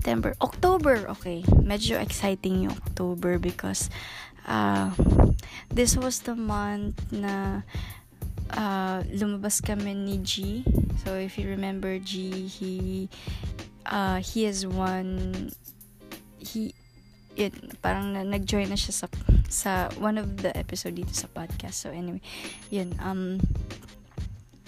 September. 0.00 0.32
October, 0.40 1.04
okay. 1.12 1.44
Medyo 1.60 2.00
exciting 2.00 2.64
yung 2.64 2.72
October 2.72 3.36
because 3.36 3.92
uh, 4.48 4.88
this 5.68 6.00
was 6.00 6.24
the 6.24 6.32
month 6.32 6.96
na 7.12 7.60
uh, 8.56 9.04
lumabas 9.12 9.60
kami 9.60 9.92
ni 9.92 10.16
G. 10.24 10.64
So, 11.04 11.12
if 11.12 11.36
you 11.36 11.52
remember 11.52 12.00
G, 12.00 12.48
he, 12.48 13.10
uh, 13.84 14.24
he 14.24 14.48
is 14.48 14.64
one, 14.64 15.52
he, 16.40 16.72
yun, 17.36 17.52
parang 17.84 18.16
na, 18.16 18.24
nag-join 18.24 18.72
na 18.72 18.80
siya 18.80 19.04
sa, 19.04 19.06
sa 19.48 19.88
one 19.98 20.18
of 20.18 20.42
the 20.42 20.50
episode 20.56 20.98
dito 20.98 21.14
sa 21.14 21.30
podcast. 21.30 21.86
So, 21.86 21.90
anyway, 21.90 22.22
yun, 22.70 22.94
um, 23.02 23.40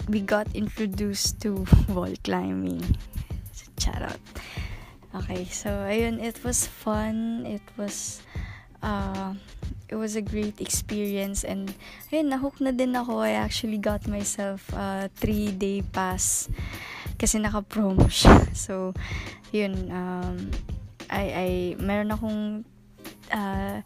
we 0.07 0.21
got 0.21 0.47
introduced 0.55 1.41
to 1.45 1.65
wall 1.93 2.13
climbing. 2.23 2.83
Shout 3.79 4.01
out. 4.01 4.21
Okay, 5.15 5.45
so, 5.49 5.85
ayun, 5.89 6.21
it 6.21 6.37
was 6.43 6.67
fun. 6.67 7.45
It 7.45 7.65
was, 7.77 8.21
uh, 8.83 9.33
it 9.89 9.95
was 9.95 10.15
a 10.15 10.21
great 10.21 10.61
experience 10.61 11.43
and 11.43 11.73
ayun, 12.13 12.29
nahook 12.29 12.61
na 12.61 12.69
din 12.69 12.93
ako. 12.93 13.25
I 13.25 13.39
actually 13.39 13.81
got 13.81 14.05
myself 14.05 14.69
a 14.73 15.09
3-day 15.17 15.81
pass 15.89 16.47
kasi 17.17 17.41
naka-promo 17.41 18.07
siya. 18.21 18.53
So, 18.55 18.93
yun, 19.51 19.89
um, 19.91 20.53
I, 21.09 21.25
I, 21.33 21.49
meron 21.81 22.13
akong 22.13 22.41
uh, 23.33 23.81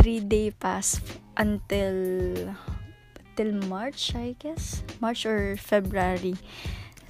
3-day 0.00 0.56
pass 0.56 0.96
until 1.36 2.56
till 3.36 3.52
March, 3.68 4.16
I 4.16 4.36
guess. 4.40 4.82
March 5.00 5.24
or 5.24 5.56
February. 5.56 6.36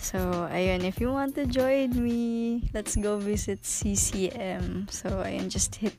So, 0.00 0.48
ayun, 0.48 0.82
if 0.82 0.98
you 0.98 1.12
want 1.12 1.36
to 1.36 1.44
join 1.44 1.92
me, 1.92 2.64
let's 2.72 2.96
go 2.96 3.20
visit 3.20 3.62
CCM. 3.62 4.88
So, 4.88 5.22
ayun, 5.22 5.52
just 5.52 5.76
hit, 5.76 5.94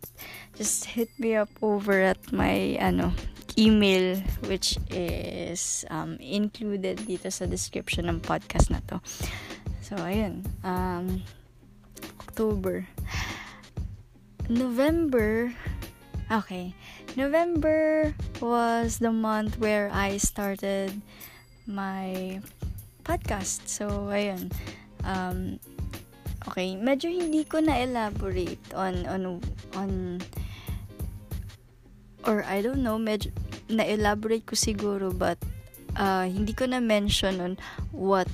just 0.57 0.85
hit 0.85 1.07
me 1.19 1.35
up 1.35 1.53
over 1.61 2.01
at 2.01 2.17
my, 2.33 2.75
ano, 2.81 3.13
email, 3.59 4.17
which 4.49 4.79
is 4.89 5.85
um, 5.93 6.17
included 6.17 6.97
dito 7.05 7.31
sa 7.31 7.45
description 7.45 8.09
ng 8.09 8.19
podcast 8.25 8.73
na 8.73 8.81
to. 8.89 8.97
So, 9.85 9.95
ayun, 10.01 10.49
um, 10.65 11.21
October. 12.25 12.87
November, 14.49 15.53
okay, 16.31 16.73
November 17.15 18.15
was 18.39 18.99
the 18.99 19.11
month 19.11 19.59
where 19.59 19.91
I 19.91 20.17
started 20.17 20.95
my 21.67 22.39
podcast. 23.03 23.67
So, 23.67 24.07
ayun. 24.07 24.51
Um, 25.03 25.59
okay, 26.47 26.79
medyo 26.79 27.11
hindi 27.11 27.43
ko 27.43 27.59
na 27.59 27.83
elaborate 27.83 28.61
on 28.71 29.03
on 29.05 29.43
on 29.75 29.91
or 32.23 32.45
I 32.47 32.63
don't 32.63 32.85
know, 32.85 32.95
medyo 32.95 33.35
na 33.67 33.83
elaborate 33.83 34.47
ko 34.47 34.55
siguro 34.55 35.11
but 35.11 35.39
uh, 35.95 36.27
hindi 36.27 36.53
ko 36.55 36.67
na 36.67 36.79
mention 36.79 37.39
on 37.39 37.53
what 37.91 38.27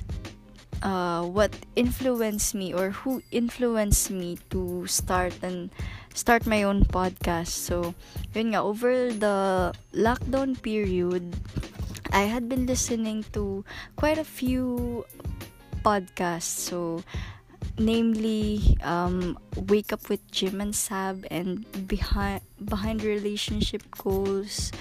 uh, 0.82 1.22
what 1.24 1.54
influenced 1.74 2.54
me 2.54 2.74
or 2.74 2.90
who 2.90 3.22
influenced 3.30 4.10
me 4.10 4.38
to 4.50 4.86
start 4.86 5.34
and 5.42 5.70
start 6.18 6.50
my 6.50 6.66
own 6.66 6.82
podcast. 6.82 7.54
So, 7.54 7.94
yun 8.34 8.58
nga, 8.58 8.66
over 8.66 9.14
the 9.14 9.70
lockdown 9.94 10.58
period, 10.58 11.38
I 12.10 12.26
had 12.26 12.50
been 12.50 12.66
listening 12.66 13.22
to 13.38 13.62
quite 13.94 14.18
a 14.18 14.26
few 14.26 15.06
podcasts. 15.86 16.58
So, 16.58 17.06
namely 17.78 18.74
um, 18.82 19.38
wake 19.70 19.94
up 19.94 20.10
with 20.10 20.18
Jim 20.34 20.58
and 20.58 20.74
Sab 20.74 21.22
and 21.30 21.62
behind 21.86 22.42
behind 22.58 23.06
relationship 23.06 23.86
goals 23.94 24.74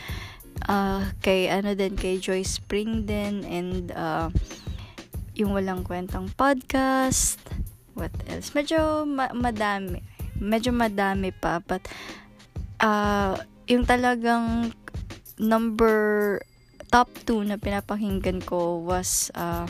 uh, 0.66 1.06
kay 1.22 1.46
ano 1.54 1.78
din 1.78 1.94
kay 1.94 2.18
Joy 2.18 2.42
Spring 2.42 3.06
din 3.06 3.46
and 3.46 3.94
uh, 3.94 4.34
yung 5.38 5.54
walang 5.54 5.86
kwentang 5.86 6.34
podcast 6.34 7.38
what 7.94 8.14
else 8.26 8.58
medyo 8.58 9.06
ma- 9.06 9.34
madami 9.38 10.02
medyo 10.38 10.74
madami 10.74 11.34
pa 11.34 11.60
but 11.64 11.82
uh, 12.82 13.38
yung 13.68 13.84
talagang 13.84 14.72
number 15.38 16.40
top 16.90 17.12
2 17.28 17.52
na 17.52 17.58
pinapakinggan 17.60 18.40
ko 18.42 18.80
was 18.80 19.30
uh, 19.36 19.68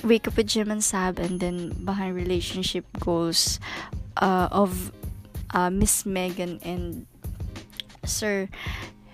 Wake 0.00 0.28
Up 0.28 0.36
with 0.36 0.48
Jim 0.48 0.70
and 0.70 0.80
Sab 0.80 1.18
and 1.18 1.40
then 1.40 1.76
Behind 1.84 2.16
Relationship 2.16 2.88
Goals 3.00 3.60
uh, 4.16 4.48
of 4.48 4.92
uh, 5.52 5.68
Miss 5.68 6.06
Megan 6.06 6.60
and 6.64 7.04
Sir 8.04 8.48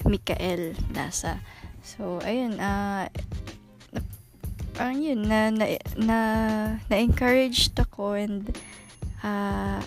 Mikael 0.06 0.78
Nasa. 0.94 1.42
So, 1.82 2.22
ayun, 2.22 2.62
uh, 2.62 3.10
parang 4.78 5.02
yun, 5.02 5.26
na, 5.26 5.50
na, 5.50 5.74
na, 5.98 6.18
na-encouraged 6.86 7.74
ako 7.80 8.14
and 8.14 8.54
uh, 9.26 9.82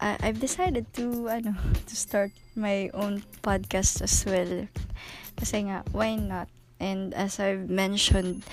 I, 0.00 0.16
I've 0.20 0.40
decided 0.40 0.92
to, 0.94 1.28
ano, 1.28 1.54
to 1.88 1.94
start 1.96 2.32
my 2.54 2.90
own 2.94 3.22
podcast 3.42 4.02
as 4.02 4.24
well. 4.26 4.66
Kasi 5.36 5.70
nga, 5.70 5.82
why 5.92 6.16
not? 6.16 6.48
And 6.78 7.14
as 7.14 7.38
I've 7.38 7.70
mentioned, 7.70 8.46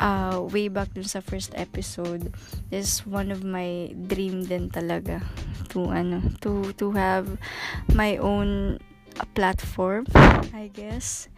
uh, 0.00 0.44
way 0.52 0.68
back 0.68 0.92
dun 0.92 1.04
sa 1.04 1.20
first 1.20 1.52
episode 1.56 2.32
is 2.70 3.04
one 3.06 3.32
of 3.32 3.44
my 3.44 3.92
dream 4.08 4.44
din 4.44 4.68
talaga 4.68 5.24
to 5.72 5.88
ano 5.92 6.20
to 6.40 6.72
to 6.76 6.92
have 6.92 7.40
my 7.92 8.16
own 8.20 8.80
uh, 9.20 9.26
platform 9.32 10.04
I 10.52 10.68
guess 10.72 11.28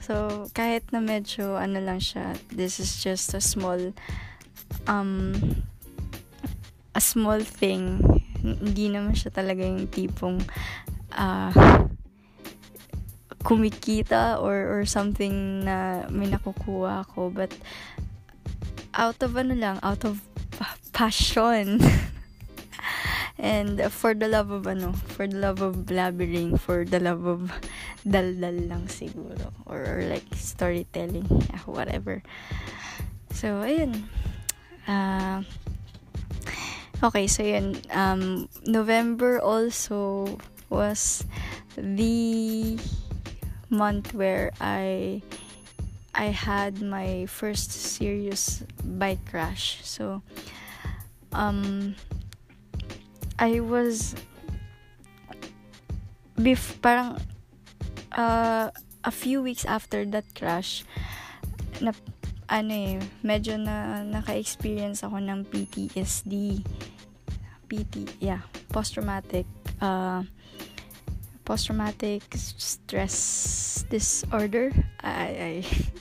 so 0.00 0.48
kahit 0.56 0.88
na 0.92 1.04
medyo 1.04 1.56
ano 1.56 1.80
lang 1.80 2.00
siya 2.00 2.36
this 2.52 2.80
is 2.80 3.00
just 3.00 3.32
a 3.36 3.42
small 3.44 3.92
um 4.88 5.32
a 6.96 7.00
small 7.00 7.40
thing 7.44 8.00
hindi 8.42 8.90
naman 8.90 9.14
siya 9.14 9.34
talaga 9.34 9.66
yung 9.66 9.90
tipong 9.90 10.38
uh, 11.14 11.52
kumikita 13.42 14.42
or 14.42 14.78
or 14.78 14.82
something 14.84 15.64
na 15.64 16.06
may 16.10 16.28
nakukuha 16.28 17.06
ako. 17.06 17.30
But 17.30 17.54
out 18.94 19.22
of 19.22 19.38
ano 19.38 19.54
lang 19.54 19.78
out 19.82 20.04
of 20.04 20.20
passion. 20.92 21.78
And 23.38 23.78
for 23.94 24.18
the 24.18 24.26
love 24.26 24.50
of 24.50 24.66
ano 24.66 24.90
for 25.14 25.30
the 25.30 25.38
love 25.38 25.62
of 25.62 25.86
blabbering 25.86 26.58
for 26.58 26.82
the 26.82 26.98
love 26.98 27.22
of 27.22 27.54
daldal 28.02 28.66
lang 28.66 28.90
siguro. 28.90 29.54
Or, 29.62 29.78
or 29.78 30.00
like 30.10 30.26
storytelling 30.34 31.26
whatever. 31.68 32.22
So 33.30 33.62
ayun. 33.62 34.10
Uh, 34.88 35.46
okay 37.02 37.26
so 37.26 37.42
yun 37.42 37.78
um 37.90 38.48
November 38.66 39.38
also 39.38 40.38
was 40.68 41.24
the 41.76 42.78
month 43.70 44.14
where 44.14 44.50
I 44.60 45.22
I 46.18 46.34
had 46.34 46.82
my 46.82 47.26
first 47.26 47.70
serious 47.70 48.64
bike 48.82 49.22
crash. 49.30 49.78
So 49.84 50.22
um 51.32 51.94
I 53.38 53.60
was 53.60 54.18
bef 56.34 56.82
parang 56.82 57.22
uh, 58.10 58.74
a 59.04 59.12
few 59.14 59.42
weeks 59.42 59.62
after 59.62 60.02
that 60.10 60.26
crash 60.34 60.82
na 61.78 61.94
ano 62.48 62.72
eh, 62.72 62.96
medyo 63.20 63.60
na 63.60 64.00
naka-experience 64.02 65.04
ako 65.04 65.20
ng 65.20 65.44
PTSD. 65.52 66.64
PT, 67.68 67.94
yeah, 68.24 68.40
post-traumatic 68.72 69.44
uh, 69.84 70.24
post-traumatic 71.44 72.24
stress 72.36 73.84
disorder. 73.88 74.72
I, 75.00 75.28
I, 75.28 75.52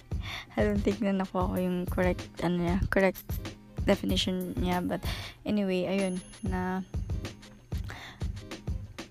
I 0.60 0.64
don't 0.64 0.80
think 0.80 1.00
na 1.00 1.12
nakuha 1.12 1.52
ko 1.52 1.56
yung 1.56 1.88
correct, 1.88 2.28
ano 2.44 2.64
niya, 2.64 2.78
correct 2.92 3.24
definition 3.88 4.56
niya. 4.60 4.84
But, 4.84 5.04
anyway, 5.48 5.88
ayun, 5.88 6.20
na 6.44 6.84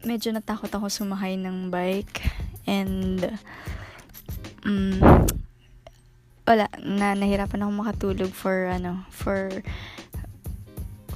medyo 0.04 0.32
natakot 0.32 0.68
ako 0.72 0.92
sumakay 0.92 1.40
ng 1.40 1.72
bike 1.72 2.20
and 2.68 3.36
um, 4.64 5.00
wala, 6.46 6.70
na 6.80 7.18
nahirapan 7.18 7.66
ako 7.66 7.72
makatulog 7.74 8.32
for, 8.32 8.70
ano, 8.70 9.02
for 9.10 9.50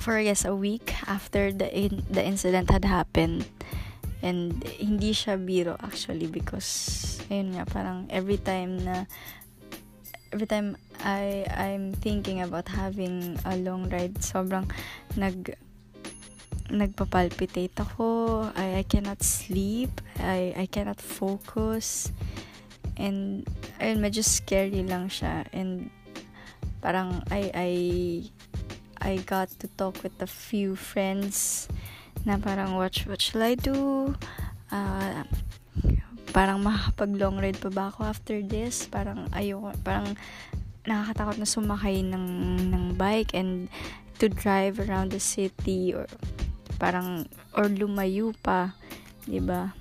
for 0.00 0.16
I 0.16 0.24
guess 0.24 0.48
a 0.48 0.56
week 0.56 0.96
after 1.06 1.52
the 1.52 1.68
in, 1.68 2.02
the 2.08 2.24
incident 2.24 2.72
had 2.72 2.88
happened. 2.88 3.44
And 4.24 4.64
hindi 4.80 5.12
siya 5.12 5.40
biro 5.40 5.76
actually 5.80 6.28
because 6.28 7.20
ayun 7.28 7.56
nga 7.56 7.64
parang 7.68 8.08
every 8.12 8.36
time 8.36 8.80
na 8.84 9.08
every 10.32 10.48
time 10.48 10.76
I 11.00 11.48
I'm 11.48 11.96
thinking 11.96 12.44
about 12.44 12.68
having 12.68 13.40
a 13.48 13.56
long 13.56 13.88
ride 13.88 14.20
sobrang 14.20 14.68
nag 15.16 15.56
nagpapalpitate 16.68 17.76
ako. 17.80 18.44
I, 18.56 18.80
I 18.80 18.84
cannot 18.84 19.24
sleep. 19.24 19.90
I, 20.20 20.52
I 20.54 20.66
cannot 20.68 21.00
focus 21.00 22.12
and 23.00 23.46
ayun 23.80 23.98
medyo 24.04 24.20
scary 24.20 24.84
lang 24.84 25.08
siya. 25.08 25.48
And 25.50 25.88
parang 26.84 27.24
I 27.32 27.42
I 27.52 27.70
I 29.00 29.12
got 29.24 29.48
to 29.64 29.66
talk 29.80 30.00
with 30.04 30.16
a 30.20 30.28
few 30.28 30.76
friends 30.76 31.66
na 32.28 32.36
parang 32.36 32.76
watch 32.76 33.08
what 33.08 33.20
shall 33.24 33.44
I 33.44 33.56
do? 33.56 34.12
Uh, 34.68 35.24
parang 36.30 36.62
makakapag 36.62 37.16
long 37.16 37.36
ride 37.40 37.58
pa 37.58 37.72
ba 37.72 37.88
ako 37.88 38.06
after 38.06 38.36
this? 38.44 38.86
Parang 38.86 39.26
ayoko 39.32 39.72
parang 39.80 40.14
nakakatakot 40.84 41.36
na 41.40 41.48
sumakay 41.48 42.04
ng 42.04 42.26
ng 42.72 42.84
bike 42.96 43.32
and 43.36 43.68
to 44.20 44.28
drive 44.28 44.76
around 44.80 45.12
the 45.12 45.20
city 45.20 45.96
or 45.96 46.04
parang 46.76 47.28
or 47.56 47.68
lumayo 47.68 48.32
pa 48.40 48.76
'di 49.24 49.40
ba 49.44 49.72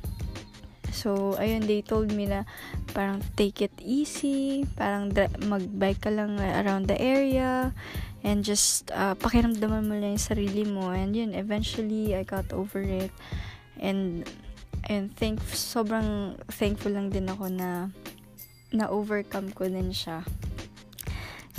So, 1.00 1.40
ayun, 1.40 1.64
they 1.64 1.80
told 1.80 2.12
me 2.12 2.28
na 2.28 2.44
parang 2.92 3.24
take 3.40 3.64
it 3.64 3.72
easy, 3.80 4.68
parang 4.76 5.16
mag-bike 5.48 6.04
ka 6.04 6.12
lang 6.12 6.36
around 6.44 6.92
the 6.92 7.00
area, 7.00 7.72
and 8.28 8.44
just 8.44 8.92
uh, 8.92 9.16
pakiramdaman 9.16 9.88
mo 9.88 9.96
lang 9.96 10.20
yung 10.20 10.28
sarili 10.28 10.68
mo 10.68 10.92
and 10.92 11.16
yun 11.16 11.32
eventually 11.32 12.12
I 12.12 12.28
got 12.28 12.52
over 12.52 12.84
it. 12.84 13.16
And 13.80 14.28
and 14.92 15.08
thank 15.16 15.40
sobrang 15.56 16.36
thankful 16.52 16.92
lang 16.92 17.16
din 17.16 17.32
ako 17.32 17.48
na 17.48 17.88
na 18.76 18.92
overcome 18.92 19.56
ko 19.56 19.72
din 19.72 19.96
siya. 19.96 20.28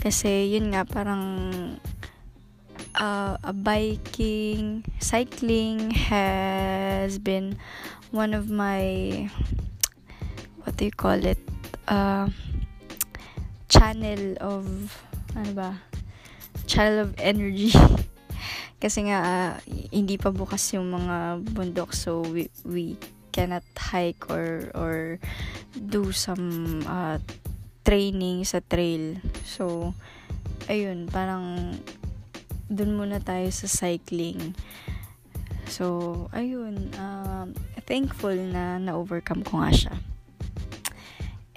Kasi 0.01 0.53
yun 0.53 0.73
nga 0.73 0.85
parang 0.85 1.25
uh, 2.97 3.37
biking 3.57 4.85
cycling 5.01 5.93
has 5.93 7.17
been 7.21 7.57
one 8.11 8.35
of 8.35 8.51
my 8.51 9.31
what 10.63 10.77
do 10.77 10.85
you 10.85 10.95
call 10.95 11.19
it 11.25 11.39
uh, 11.89 12.29
channel 13.71 14.37
of 14.43 14.67
ano 15.35 15.53
ba 15.55 15.71
child 16.71 16.97
of 17.03 17.11
energy. 17.19 17.75
Kasi 18.83 19.11
nga, 19.11 19.19
uh, 19.21 19.53
hindi 19.91 20.17
pa 20.17 20.31
bukas 20.31 20.63
yung 20.73 20.89
mga 20.95 21.43
bundok. 21.51 21.93
So, 21.93 22.23
we, 22.23 22.47
we 22.65 22.95
cannot 23.35 23.67
hike 23.77 24.31
or, 24.31 24.71
or 24.73 25.19
do 25.75 26.15
some 26.15 26.81
uh, 26.87 27.19
training 27.85 28.47
sa 28.47 28.63
trail. 28.63 29.19
So, 29.45 29.93
ayun, 30.71 31.11
parang 31.11 31.77
dun 32.71 32.95
muna 32.95 33.19
tayo 33.19 33.51
sa 33.51 33.67
cycling. 33.67 34.55
So, 35.69 36.27
ayun, 36.33 36.95
uh, 36.97 37.51
thankful 37.91 38.39
na 38.39 38.79
na-overcome 38.79 39.43
ko 39.43 39.67
nga 39.67 39.75
siya. 39.75 39.95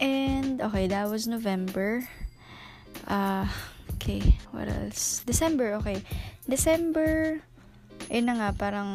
And, 0.01 0.57
okay, 0.57 0.89
that 0.89 1.05
was 1.13 1.29
November. 1.29 2.09
Uh, 3.05 3.45
Okay, 4.03 4.35
what 4.51 4.67
else? 4.67 5.23
December, 5.23 5.79
okay. 5.79 6.03
December, 6.43 7.39
ayun 8.11 8.27
na 8.27 8.35
nga, 8.35 8.49
parang, 8.51 8.91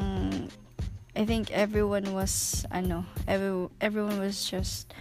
I 1.17 1.25
think 1.25 1.49
everyone 1.49 2.13
was, 2.13 2.69
ano, 2.69 3.09
every, 3.25 3.73
everyone 3.81 4.21
was 4.21 4.45
just, 4.45 4.93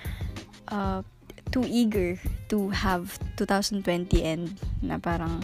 uh, 0.72 1.04
too 1.52 1.68
eager 1.68 2.16
to 2.48 2.72
have 2.72 3.20
2020 3.36 3.84
end 4.24 4.56
na 4.80 4.96
parang 4.96 5.44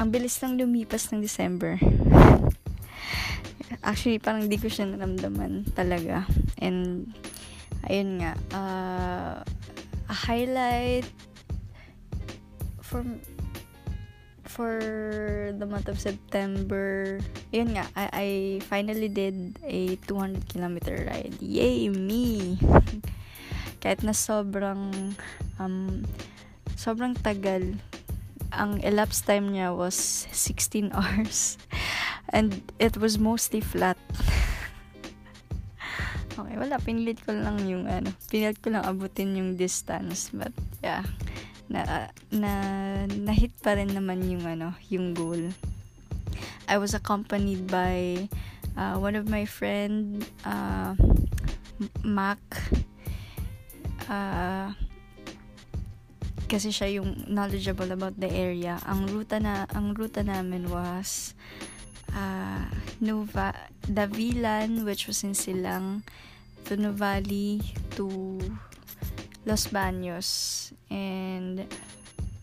ang 0.00 0.08
bilis 0.08 0.40
lang 0.40 0.56
lumipas 0.56 1.12
ng 1.12 1.20
December. 1.20 1.76
Actually, 3.84 4.16
parang 4.16 4.48
di 4.48 4.56
ko 4.56 4.72
siya 4.72 4.88
naramdaman 4.88 5.68
talaga. 5.76 6.24
And, 6.56 7.12
ayun 7.84 8.24
nga, 8.24 8.32
uh, 8.56 9.36
a 10.08 10.16
highlight 10.16 11.04
for 12.80 13.04
for 14.54 14.78
the 15.58 15.66
month 15.66 15.90
of 15.90 15.98
September, 15.98 17.18
yun 17.50 17.74
nga, 17.74 17.84
I, 17.98 18.04
I 18.08 18.28
finally 18.70 19.10
did 19.10 19.58
a 19.66 19.98
200 20.06 20.46
kilometer 20.46 21.10
ride. 21.10 21.34
Yay, 21.42 21.90
me! 21.90 22.54
Kahit 23.82 24.06
na 24.06 24.14
sobrang, 24.14 25.12
um, 25.58 26.06
sobrang 26.78 27.18
tagal, 27.18 27.76
ang 28.54 28.78
elapsed 28.86 29.26
time 29.26 29.50
niya 29.50 29.74
was 29.74 30.30
16 30.30 30.88
hours. 30.96 31.58
And 32.34 32.58
it 32.82 32.98
was 32.98 33.14
mostly 33.14 33.62
flat. 33.62 33.94
okay, 36.34 36.58
wala. 36.58 36.82
Pinilit 36.82 37.22
ko 37.22 37.30
lang 37.30 37.62
yung, 37.62 37.86
ano, 37.86 38.10
pinilit 38.26 38.58
ko 38.58 38.74
lang 38.74 38.82
abutin 38.82 39.38
yung 39.38 39.54
distance. 39.54 40.34
But, 40.34 40.50
yeah 40.82 41.06
na 41.68 42.12
na 42.28 42.52
na-hit 43.08 43.54
pa 43.64 43.76
rin 43.76 43.92
naman 43.92 44.24
yung 44.28 44.44
ano, 44.44 44.76
yung 44.92 45.16
goal. 45.16 45.52
I 46.68 46.80
was 46.80 46.96
accompanied 46.96 47.68
by 47.68 48.28
uh, 48.76 48.96
one 48.96 49.16
of 49.16 49.28
my 49.28 49.44
friend 49.44 50.24
uh, 50.44 50.96
Mac 52.04 52.40
uh, 54.08 54.72
kasi 56.48 56.70
siya 56.70 57.00
yung 57.00 57.24
knowledgeable 57.28 57.88
about 57.92 58.16
the 58.20 58.28
area. 58.28 58.80
Ang 58.84 59.08
ruta 59.08 59.40
na 59.40 59.64
ang 59.72 59.96
ruta 59.96 60.20
namin 60.20 60.68
was 60.68 61.32
uh, 62.14 62.64
Nova 63.02 63.52
Davilan 63.84 64.86
which 64.86 65.10
was 65.10 65.22
in 65.26 65.34
Silang 65.34 66.06
to 66.64 66.78
Novali 66.78 67.60
to 67.98 68.40
Los 69.44 69.68
Baños 69.68 70.72
and 70.88 71.68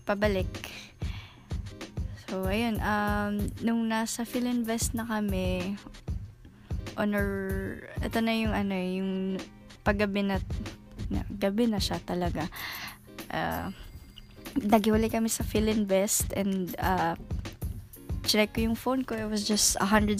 pabalik. 0.06 0.70
So, 2.30 2.48
ayun, 2.48 2.80
um, 2.80 3.52
nung 3.60 3.92
nasa 3.92 4.24
Philinvest 4.24 4.96
na 4.96 5.04
kami, 5.04 5.76
on 6.96 7.12
our, 7.18 7.34
ito 8.00 8.24
na 8.24 8.34
yung 8.38 8.54
ano, 8.56 8.76
yung 8.78 9.12
paggabi 9.84 10.24
na, 10.24 10.38
na 11.10 11.26
gabi 11.28 11.68
na 11.68 11.82
siya 11.82 12.00
talaga. 12.00 12.48
Uh, 13.28 13.74
nagiwalay 14.56 15.10
kami 15.10 15.28
sa 15.28 15.44
Philinvest 15.44 16.32
and 16.38 16.72
uh, 16.80 17.18
check 18.24 18.54
ko 18.56 18.72
yung 18.72 18.78
phone 18.78 19.04
ko, 19.04 19.16
it 19.16 19.30
was 19.30 19.48
just 19.48 19.80
160 19.80 20.18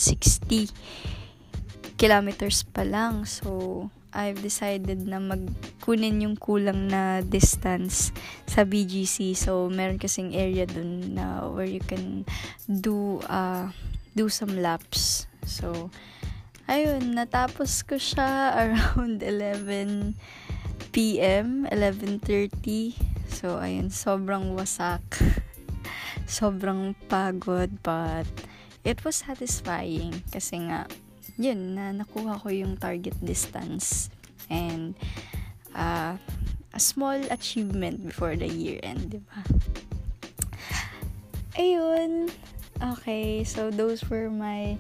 kilometers 2.02 2.66
pa 2.66 2.82
lang. 2.82 3.26
So, 3.30 3.90
I've 4.12 4.44
decided 4.44 5.08
na 5.08 5.24
magkunin 5.24 6.20
yung 6.20 6.36
kulang 6.36 6.92
na 6.92 7.24
distance 7.24 8.12
sa 8.44 8.68
BGC. 8.68 9.40
So, 9.40 9.72
meron 9.72 10.02
kasing 10.02 10.36
area 10.36 10.68
dun 10.68 11.16
na 11.16 11.48
where 11.48 11.70
you 11.70 11.80
can 11.80 12.28
do, 12.68 13.24
uh, 13.32 13.72
do 14.18 14.28
some 14.28 14.60
laps. 14.60 15.32
So, 15.48 15.94
ayun, 16.68 17.16
natapos 17.16 17.88
ko 17.88 17.96
siya 17.96 18.52
around 18.62 19.24
11 19.24 20.20
p.m., 20.92 21.64
11.30. 21.72 23.00
So, 23.32 23.64
ayun, 23.64 23.88
sobrang 23.88 24.52
wasak. 24.60 25.02
sobrang 26.32 26.96
pagod, 27.12 27.84
but 27.84 28.24
it 28.88 29.04
was 29.04 29.28
satisfying 29.28 30.24
kasi 30.32 30.64
nga, 30.64 30.88
yun, 31.36 31.76
na 31.76 31.92
nakuha 31.92 32.40
ko 32.40 32.48
yung 32.48 32.80
target 32.80 33.20
distance. 33.20 34.08
And, 34.48 34.96
uh, 35.76 36.16
a 36.72 36.80
small 36.80 37.20
achievement 37.28 38.08
before 38.08 38.40
the 38.40 38.48
year 38.48 38.80
end, 38.80 39.12
di 39.12 39.20
ba? 39.20 39.44
Ayun. 41.60 42.32
Okay, 42.80 43.44
so 43.44 43.68
those 43.70 44.00
were 44.08 44.32
my 44.32 44.80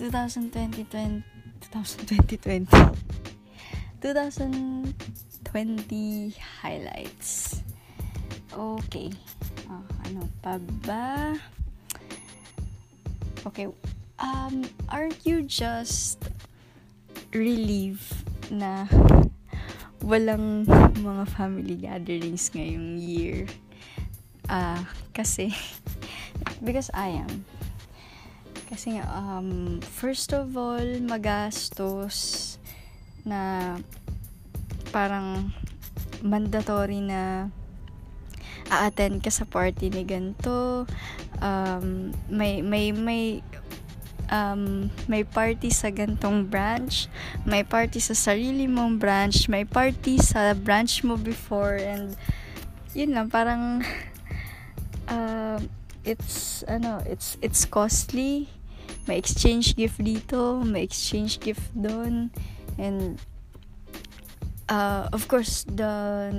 2020 0.00 0.88
2020 0.88 2.72
2020 4.00 6.34
highlights. 6.62 7.60
Okay. 8.56 9.12
Ano 10.06 10.30
pa 10.38 10.62
ba? 10.86 11.34
Okay, 13.42 13.66
um, 14.22 14.62
aren't 14.86 15.18
you 15.26 15.42
just 15.42 16.22
relieved 17.34 18.14
na 18.50 18.86
walang 19.98 20.62
mga 21.02 21.24
family 21.34 21.74
gatherings 21.74 22.50
ngayong 22.54 23.02
year? 23.02 23.50
Ah, 24.46 24.78
uh, 24.78 24.80
kasi 25.10 25.50
because 26.66 26.86
I 26.94 27.26
am. 27.26 27.42
Kasi 28.70 28.98
um, 29.02 29.82
first 29.82 30.30
of 30.30 30.54
all, 30.54 30.86
magastos 31.02 32.58
na 33.26 33.74
parang 34.94 35.50
mandatory 36.22 37.02
na 37.02 37.50
a-attend 38.70 39.22
ka 39.22 39.30
sa 39.30 39.46
party 39.46 39.90
ni 39.90 40.02
ganito. 40.02 40.86
Um, 41.38 42.10
may, 42.26 42.62
may, 42.62 42.90
may 42.90 43.40
um, 44.30 44.90
may 45.06 45.22
party 45.22 45.70
sa 45.70 45.90
gantong 45.90 46.46
branch, 46.46 47.06
may 47.46 47.62
party 47.62 48.02
sa 48.02 48.14
sarili 48.14 48.66
mong 48.66 48.98
branch, 48.98 49.46
may 49.46 49.62
party 49.62 50.18
sa 50.18 50.54
branch 50.54 51.02
mo 51.06 51.14
before, 51.14 51.78
and 51.78 52.18
yun 52.94 53.14
lang, 53.14 53.30
parang 53.30 53.82
uh, 55.12 55.58
it's, 56.02 56.62
ano, 56.66 57.02
it's, 57.06 57.38
it's 57.42 57.64
costly, 57.64 58.50
may 59.06 59.18
exchange 59.18 59.76
gift 59.76 60.02
dito, 60.02 60.62
may 60.62 60.82
exchange 60.82 61.38
gift 61.38 61.70
doon, 61.76 62.30
and 62.78 63.20
uh, 64.68 65.08
of 65.12 65.28
course, 65.28 65.64
the 65.70 66.32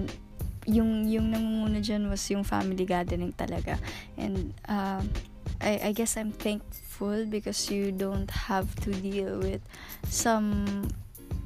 yung 0.67 1.07
yung 1.07 1.31
nangunguna 1.31 1.79
dyan 1.79 2.11
was 2.11 2.21
yung 2.27 2.43
family 2.43 2.83
gathering 2.83 3.31
talaga. 3.33 3.79
And 4.19 4.51
uh, 4.67 5.01
I, 5.63 5.89
I 5.89 5.91
guess 5.95 6.19
I'm 6.19 6.35
thankful 6.35 7.25
because 7.25 7.71
you 7.71 7.95
don't 7.95 8.29
have 8.29 8.67
to 8.83 8.91
deal 8.91 9.39
with 9.39 9.63
some 10.05 10.85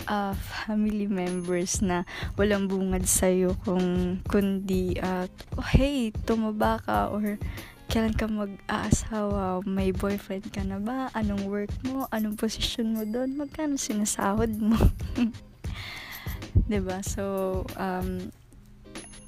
uh, 0.09 0.33
family 0.33 1.05
members 1.05 1.79
na 1.85 2.03
walang 2.35 2.65
bungad 2.65 3.05
sa'yo 3.05 3.55
kung 3.61 4.19
kundi 4.25 4.97
uh, 4.99 5.29
oh, 5.55 5.69
hey, 5.69 6.11
tumaba 6.25 6.81
ka 6.81 7.13
or 7.13 7.37
kailan 7.91 8.15
ka 8.15 8.23
mag-aasawa, 8.23 9.67
may 9.67 9.91
boyfriend 9.91 10.47
ka 10.55 10.63
na 10.63 10.79
ba, 10.79 11.11
anong 11.11 11.43
work 11.51 11.75
mo, 11.83 12.07
anong 12.15 12.39
position 12.39 12.95
mo 12.95 13.03
doon, 13.03 13.35
magkano 13.35 13.75
sinasahod 13.75 14.47
mo. 14.55 14.79
'Di 16.71 16.79
ba 16.79 17.03
So, 17.03 17.67
um, 17.75 18.31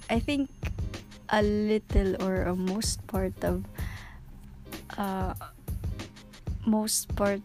I 0.09 0.19
think 0.19 0.49
a 1.29 1.41
little 1.41 2.21
or 2.23 2.43
a 2.43 2.55
most 2.55 3.05
part 3.07 3.33
of 3.43 3.63
uh, 4.97 5.33
most 6.65 7.13
part 7.15 7.41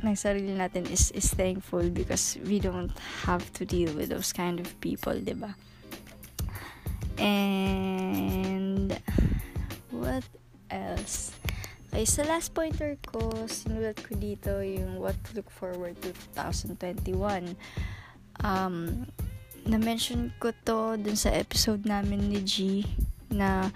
ng 0.00 0.16
sarili 0.16 0.56
natin 0.56 0.88
is, 0.88 1.12
is 1.12 1.28
thankful 1.36 1.84
because 1.92 2.40
we 2.48 2.56
don't 2.56 2.92
have 3.28 3.44
to 3.52 3.68
deal 3.68 3.92
with 3.92 4.08
those 4.08 4.32
kind 4.32 4.56
of 4.56 4.68
people, 4.80 5.12
di 5.12 5.36
ba? 5.36 5.52
And 7.20 8.96
what 9.92 10.24
else? 10.72 11.36
Okay, 11.92 12.08
sa 12.08 12.24
last 12.24 12.56
pointer 12.56 12.96
ko, 13.04 13.28
sinulat 13.44 14.00
ko 14.00 14.16
dito 14.16 14.64
yung 14.64 14.96
what 14.96 15.20
to 15.28 15.36
look 15.36 15.52
forward 15.52 16.00
to 16.00 16.16
2021. 16.32 17.52
Um, 18.40 19.04
na-mention 19.66 20.32
ko 20.40 20.52
to 20.64 20.96
dun 20.96 21.16
sa 21.16 21.32
episode 21.34 21.84
namin 21.84 22.32
ni 22.32 22.40
G 22.44 22.86
na 23.30 23.70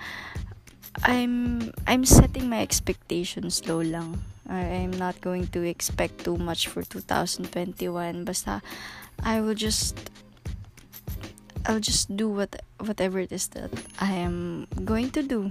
I'm 1.02 1.68
I'm 1.90 2.06
setting 2.06 2.46
my 2.46 2.62
expectations 2.62 3.66
low 3.66 3.82
lang. 3.82 4.22
I'm 4.46 4.92
not 4.94 5.18
going 5.24 5.48
to 5.56 5.64
expect 5.64 6.22
too 6.22 6.36
much 6.36 6.68
for 6.68 6.84
2021. 6.84 7.50
Basta 8.22 8.62
I 9.24 9.40
will 9.40 9.58
just 9.58 9.98
I'll 11.66 11.80
just 11.80 12.14
do 12.14 12.28
what 12.28 12.60
whatever 12.78 13.18
it 13.18 13.32
is 13.32 13.48
that 13.56 13.72
I 13.98 14.12
am 14.12 14.68
going 14.84 15.10
to 15.16 15.22
do. 15.24 15.48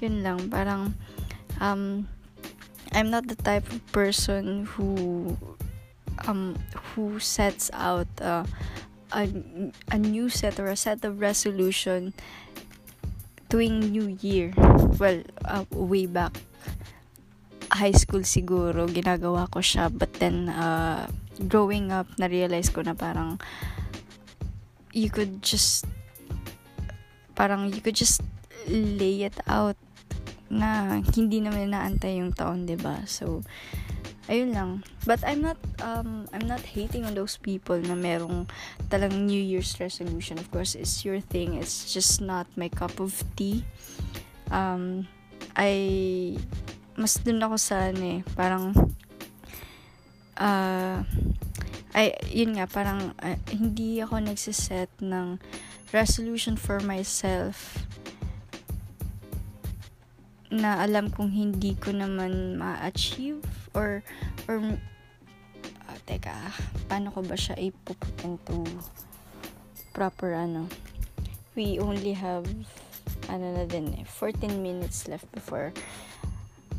Yun 0.00 0.22
lang, 0.22 0.48
parang 0.48 0.94
um 1.60 2.08
I'm 2.96 3.10
not 3.10 3.28
the 3.28 3.36
type 3.36 3.68
of 3.68 3.84
person 3.92 4.64
who 4.64 5.36
um 6.24 6.56
who 6.94 7.18
sets 7.20 7.68
out 7.74 8.08
uh, 8.22 8.46
a 9.12 9.28
a 9.92 9.98
new 9.98 10.28
set 10.28 10.58
or 10.58 10.66
a 10.66 10.78
set 10.78 11.04
of 11.04 11.20
resolution 11.20 12.14
tuwing 13.46 13.94
New 13.94 14.18
Year, 14.18 14.50
well, 14.98 15.22
uh, 15.46 15.64
way 15.70 16.06
back 16.06 16.34
high 17.70 17.94
school 17.94 18.26
siguro, 18.26 18.90
ginagawa 18.90 19.46
ko 19.50 19.62
siya. 19.62 19.90
But 19.90 20.18
then, 20.18 20.50
uh, 20.50 21.06
growing 21.46 21.92
up, 21.94 22.10
na-realize 22.18 22.70
ko 22.74 22.82
na 22.82 22.94
parang 22.98 23.38
you 24.96 25.12
could 25.12 25.44
just 25.44 25.84
parang 27.36 27.68
you 27.68 27.84
could 27.84 27.94
just 27.94 28.24
lay 28.66 29.28
it 29.28 29.36
out 29.44 29.76
na 30.48 31.02
hindi 31.12 31.42
naman 31.42 31.74
naantay 31.74 32.18
yung 32.22 32.32
taon, 32.32 32.64
'di 32.64 32.80
ba? 32.80 33.04
So 33.04 33.44
ayun 34.26 34.50
lang. 34.54 34.70
But 35.06 35.22
I'm 35.22 35.42
not 35.42 35.58
um 35.82 36.26
I'm 36.34 36.46
not 36.46 36.62
hating 36.62 37.06
on 37.06 37.14
those 37.14 37.38
people 37.38 37.78
na 37.78 37.94
merong 37.94 38.50
talang 38.90 39.26
New 39.26 39.40
Year's 39.40 39.78
resolution. 39.78 40.38
Of 40.38 40.50
course, 40.50 40.74
it's 40.74 41.06
your 41.06 41.22
thing. 41.22 41.58
It's 41.58 41.90
just 41.90 42.22
not 42.22 42.46
my 42.58 42.70
cup 42.70 42.98
of 42.98 43.14
tea. 43.38 43.62
Um 44.50 45.06
I 45.56 46.36
mas 46.96 47.20
dun 47.20 47.44
ako 47.44 47.60
sa 47.60 47.92
ano 47.92 48.02
eh, 48.02 48.20
parang 48.32 48.72
uh, 50.40 51.04
ay, 51.96 52.12
yun 52.28 52.56
nga, 52.56 52.68
parang 52.68 53.16
uh, 53.24 53.38
hindi 53.48 54.04
ako 54.04 54.20
nagsiset 54.20 54.92
ng 55.00 55.40
resolution 55.96 56.56
for 56.56 56.80
myself 56.84 57.80
na 60.52 60.84
alam 60.84 61.08
kong 61.08 61.32
hindi 61.32 61.72
ko 61.76 61.90
naman 61.92 62.60
ma-achieve 62.60 63.65
or 63.76 64.00
or 64.48 64.56
uh, 64.56 65.98
teka, 66.08 66.32
paano 66.88 67.12
ko 67.12 67.20
ba 67.20 67.36
siya 67.36 67.60
ipuput 67.60 68.16
into 68.24 68.64
proper 69.92 70.32
ano 70.32 70.68
we 71.56 71.78
only 71.80 72.12
have 72.12 72.44
ano 73.32 73.46
na 73.56 73.64
din 73.64 73.96
eh 73.96 74.04
14 74.04 74.60
minutes 74.60 75.08
left 75.08 75.24
before 75.32 75.72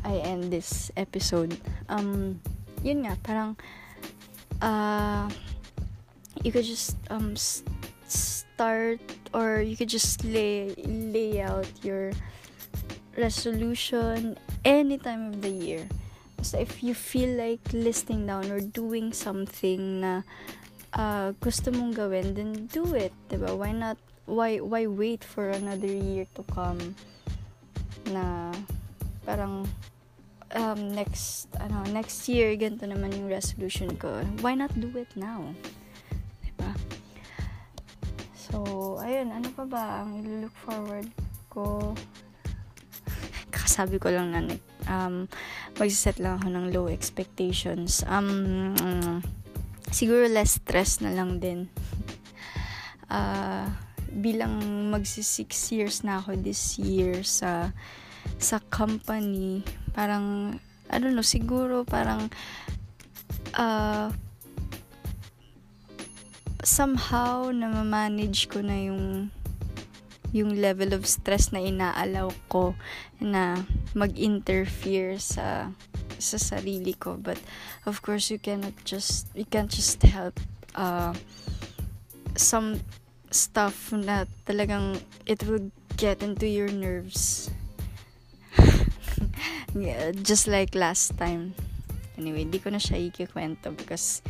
I 0.06 0.22
end 0.22 0.54
this 0.54 0.94
episode 0.94 1.58
um 1.90 2.38
yun 2.86 3.02
nga 3.02 3.18
parang 3.26 3.58
uh 4.62 5.26
you 6.46 6.54
could 6.54 6.62
just 6.62 6.94
um 7.10 7.34
start 8.06 9.02
or 9.34 9.58
you 9.60 9.74
could 9.74 9.90
just 9.90 10.22
lay 10.22 10.70
lay 10.86 11.42
out 11.42 11.66
your 11.82 12.14
resolution 13.18 14.38
any 14.64 14.96
time 14.98 15.34
of 15.34 15.42
the 15.42 15.50
year. 15.50 15.84
So 16.42 16.58
if 16.58 16.82
you 16.82 16.94
feel 16.94 17.34
like 17.34 17.60
listing 17.72 18.26
down 18.26 18.50
or 18.50 18.60
doing 18.62 19.12
something 19.12 20.00
na 20.00 20.22
uh, 20.94 21.34
gusto 21.42 21.74
mong 21.74 21.98
gawin, 21.98 22.34
then 22.34 22.70
do 22.70 22.94
it, 22.94 23.12
'di 23.28 23.42
ba? 23.42 23.52
Why 23.58 23.74
not 23.74 23.98
why 24.28 24.60
why 24.60 24.86
wait 24.86 25.24
for 25.24 25.50
another 25.50 25.90
year 25.90 26.28
to 26.36 26.44
come 26.52 26.94
na 28.12 28.52
parang 29.24 29.66
um, 30.54 30.80
next 30.92 31.48
ano 31.58 31.84
next 31.90 32.28
year 32.28 32.54
ganito 32.56 32.84
naman 32.84 33.12
yung 33.16 33.28
resolution 33.28 33.92
ko. 33.96 34.20
Why 34.44 34.54
not 34.54 34.72
do 34.76 34.92
it 34.96 35.10
now 35.16 35.52
diba? 36.44 36.70
So 38.36 38.96
ayun 39.00 39.32
ano 39.32 39.48
pa 39.52 39.64
ba 39.64 39.84
ang 40.04 40.24
look 40.44 40.54
forward 40.64 41.08
ko? 41.52 41.92
Sabi 43.68 44.00
ko 44.00 44.08
lang 44.12 44.32
na 44.32 44.40
um, 44.88 45.28
magsiset 45.78 46.18
lang 46.18 46.42
ako 46.42 46.48
ng 46.50 46.66
low 46.74 46.86
expectations. 46.90 48.02
Um, 48.10 48.74
siguro 49.94 50.26
less 50.26 50.58
stress 50.58 50.98
na 50.98 51.14
lang 51.14 51.38
din. 51.38 51.70
Uh, 53.06 53.70
bilang 54.08 54.58
magsi 54.90 55.22
6 55.22 55.76
years 55.76 55.96
na 56.02 56.18
ako 56.18 56.34
this 56.40 56.80
year 56.80 57.22
sa 57.22 57.70
sa 58.36 58.60
company, 58.68 59.62
parang 59.94 60.58
I 60.88 60.96
don't 60.98 61.14
know, 61.14 61.24
siguro 61.24 61.84
parang 61.84 62.32
uh, 63.54 64.08
somehow 66.64 67.52
na 67.52 67.84
manage 67.84 68.48
ko 68.48 68.64
na 68.64 68.76
yung 68.76 69.30
yung 70.32 70.60
level 70.60 70.92
of 70.92 71.08
stress 71.08 71.50
na 71.52 71.60
inaalaw 71.64 72.28
ko 72.52 72.76
na 73.20 73.64
mag-interfere 73.96 75.16
sa 75.16 75.72
sa 76.18 76.36
sarili 76.36 76.92
ko. 76.92 77.16
But 77.16 77.38
of 77.86 78.02
course 78.02 78.28
you 78.28 78.38
cannot 78.38 78.74
just 78.84 79.30
you 79.32 79.46
can't 79.48 79.70
just 79.70 80.02
help 80.04 80.36
uh, 80.74 81.14
some 82.36 82.82
stuff 83.30 83.92
na 83.92 84.24
talagang 84.44 85.00
it 85.24 85.44
will 85.46 85.70
get 85.96 86.20
into 86.20 86.46
your 86.46 86.68
nerves. 86.68 87.50
Yeah, 89.76 90.16
just 90.16 90.48
like 90.48 90.72
last 90.72 91.20
time. 91.20 91.52
Anyway 92.16 92.48
di 92.48 92.56
ko 92.56 92.72
na 92.72 92.80
siya 92.80 92.98
ikikwento 92.98 93.76
because 93.76 94.24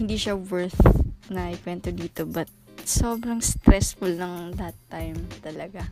hindi 0.00 0.16
siya 0.16 0.32
worth 0.34 0.80
na 1.28 1.52
ikwento 1.52 1.92
dito 1.92 2.24
but 2.24 2.48
sobrang 2.88 3.44
stressful 3.44 4.16
ng 4.16 4.56
that 4.56 4.72
time 4.88 5.20
talaga. 5.44 5.84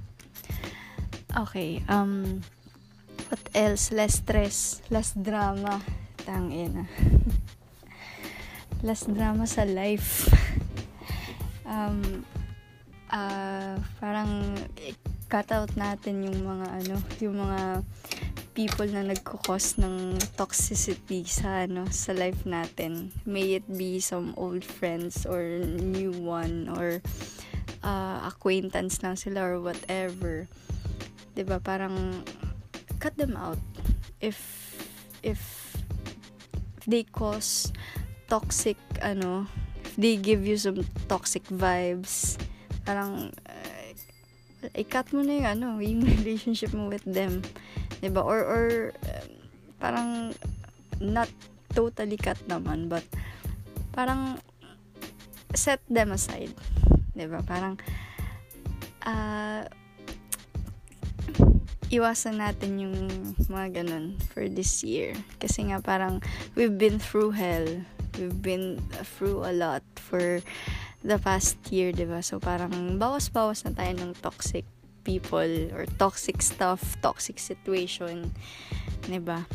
Okay, 1.37 1.85
um, 1.93 2.41
what 3.29 3.45
else? 3.53 3.93
Less 3.93 4.25
stress, 4.25 4.81
less 4.89 5.13
drama. 5.13 5.85
Tangina. 6.25 6.89
less 8.87 9.05
drama 9.05 9.45
sa 9.45 9.69
life. 9.69 10.33
um, 11.69 12.25
uh, 13.13 13.77
parang 14.01 14.57
cut 15.29 15.53
out 15.53 15.71
natin 15.77 16.25
yung 16.25 16.41
mga 16.41 16.67
ano, 16.81 16.97
yung 17.21 17.37
mga 17.37 17.85
people 18.57 18.89
na 18.89 19.05
nagko-cause 19.05 19.77
ng 19.85 20.17
toxicity 20.41 21.29
sa 21.29 21.69
ano 21.69 21.85
sa 21.93 22.17
life 22.17 22.49
natin. 22.49 23.13
May 23.29 23.61
it 23.61 23.69
be 23.69 24.01
some 24.01 24.33
old 24.41 24.65
friends 24.65 25.29
or 25.29 25.45
new 25.69 26.17
one 26.17 26.73
or 26.73 27.05
uh, 27.85 28.25
acquaintance 28.25 29.05
lang 29.05 29.21
sila 29.21 29.45
or 29.45 29.61
whatever. 29.61 30.49
'di 31.37 31.45
ba? 31.45 31.61
Parang 31.61 32.25
cut 32.97 33.13
them 33.21 33.37
out. 33.37 33.61
If 34.25 34.41
if 35.21 35.77
they 36.89 37.05
cause 37.05 37.69
toxic 38.33 38.81
ano 39.05 39.45
if 39.85 39.95
they 40.01 40.17
give 40.17 40.49
you 40.49 40.57
some 40.57 40.83
toxic 41.07 41.43
vibes 41.51 42.39
parang 42.87 43.35
uh, 43.47 43.91
i-cut 44.79 45.11
mo 45.11 45.23
na 45.23 45.43
yung 45.43 45.49
ano 45.51 45.67
yung 45.83 46.03
relationship 46.23 46.71
mo 46.75 46.87
with 46.87 47.03
them 47.07 47.43
'di 48.07 48.15
ba 48.15 48.23
or 48.23 48.39
or 48.47 48.67
um, 49.11 49.31
parang 49.83 50.11
not 51.03 51.27
totally 51.75 52.15
cut 52.15 52.39
naman 52.47 52.87
but 52.87 53.03
parang 53.91 54.39
set 55.59 55.83
them 55.91 56.15
aside. 56.15 56.55
'di 57.19 57.27
ba 57.27 57.43
parang 57.43 57.75
uh, 59.03 59.67
iwasan 61.91 62.39
natin 62.39 62.79
yung 62.79 62.95
mga 63.51 63.83
ganun 63.83 64.15
for 64.31 64.47
this 64.47 64.87
year. 64.87 65.11
Kasi 65.43 65.67
nga 65.75 65.83
parang 65.83 66.23
we've 66.55 66.79
been 66.79 67.03
through 67.03 67.35
hell. 67.35 67.67
We've 68.15 68.39
been 68.39 68.79
through 69.03 69.43
a 69.43 69.51
lot 69.51 69.83
for 69.99 70.39
the 71.03 71.19
past 71.19 71.59
year, 71.75 71.91
'di 71.91 72.07
ba? 72.07 72.23
So 72.23 72.39
parang 72.39 73.03
bawas-bawas 73.03 73.67
na 73.67 73.75
tayo 73.75 73.99
ng 73.99 74.15
toxic 74.23 74.63
people 75.07 75.71
or 75.71 75.87
toxic 76.03 76.43
stuff, 76.43 76.99
toxic 76.99 77.39
situation. 77.39 78.35
'Di 79.07 79.23
ba? 79.23 79.47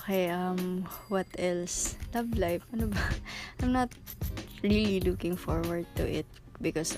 Okay, 0.00 0.32
um, 0.32 0.88
what 1.12 1.28
else? 1.36 2.00
Love 2.16 2.32
life. 2.40 2.64
Ano 2.72 2.88
ba? 2.88 3.00
I'm 3.60 3.76
not 3.76 3.92
really 4.64 5.04
looking 5.04 5.36
forward 5.36 5.84
to 6.00 6.08
it 6.08 6.28
because 6.64 6.96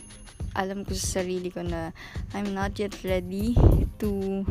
alam 0.55 0.87
ko 0.87 0.95
sa 0.95 1.23
sarili 1.23 1.51
ko 1.51 1.67
na 1.67 1.91
I'm 2.35 2.55
not 2.55 2.79
yet 2.79 2.95
ready 3.03 3.59
to 3.99 4.43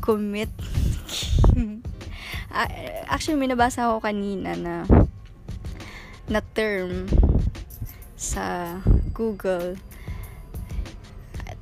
commit. 0.00 0.52
Actually, 3.12 3.36
may 3.40 3.48
nabasa 3.52 3.88
ako 3.88 4.04
kanina 4.04 4.56
na 4.56 4.84
na 6.28 6.40
term 6.56 7.08
sa 8.20 8.76
Google 9.16 9.80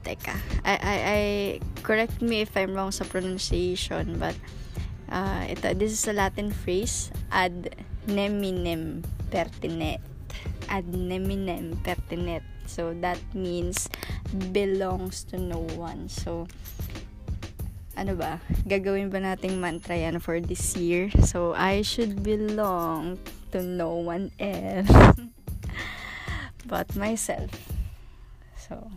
teka. 0.04 0.36
I, 0.64 0.74
I, 0.74 0.96
I, 1.04 1.20
correct 1.82 2.22
me 2.22 2.40
if 2.40 2.56
I'm 2.56 2.74
wrong 2.74 2.92
sa 2.92 3.04
pronunciation, 3.04 4.18
but 4.18 4.34
uh, 5.10 5.44
ito, 5.48 5.74
this 5.74 5.92
is 5.92 6.04
a 6.08 6.14
Latin 6.14 6.50
phrase, 6.50 7.10
ad 7.32 7.74
neminem 8.06 9.04
pertinet. 9.30 10.00
Ad 10.68 10.86
neminem 10.92 11.76
pertinet. 11.82 12.44
So, 12.68 12.92
that 13.00 13.18
means 13.32 13.88
belongs 14.52 15.24
to 15.32 15.40
no 15.40 15.64
one. 15.80 16.08
So, 16.12 16.46
ano 17.96 18.14
ba, 18.14 18.44
gagawin 18.68 19.08
ba 19.08 19.24
nating 19.24 19.56
mantra 19.56 19.96
yan 19.96 20.20
for 20.20 20.38
this 20.38 20.76
year? 20.76 21.08
So, 21.24 21.56
I 21.56 21.80
should 21.80 22.22
belong 22.22 23.16
to 23.56 23.64
no 23.64 23.96
one 23.96 24.30
else 24.36 24.92
but 26.68 26.92
myself. 26.92 27.48
So, 28.60 28.92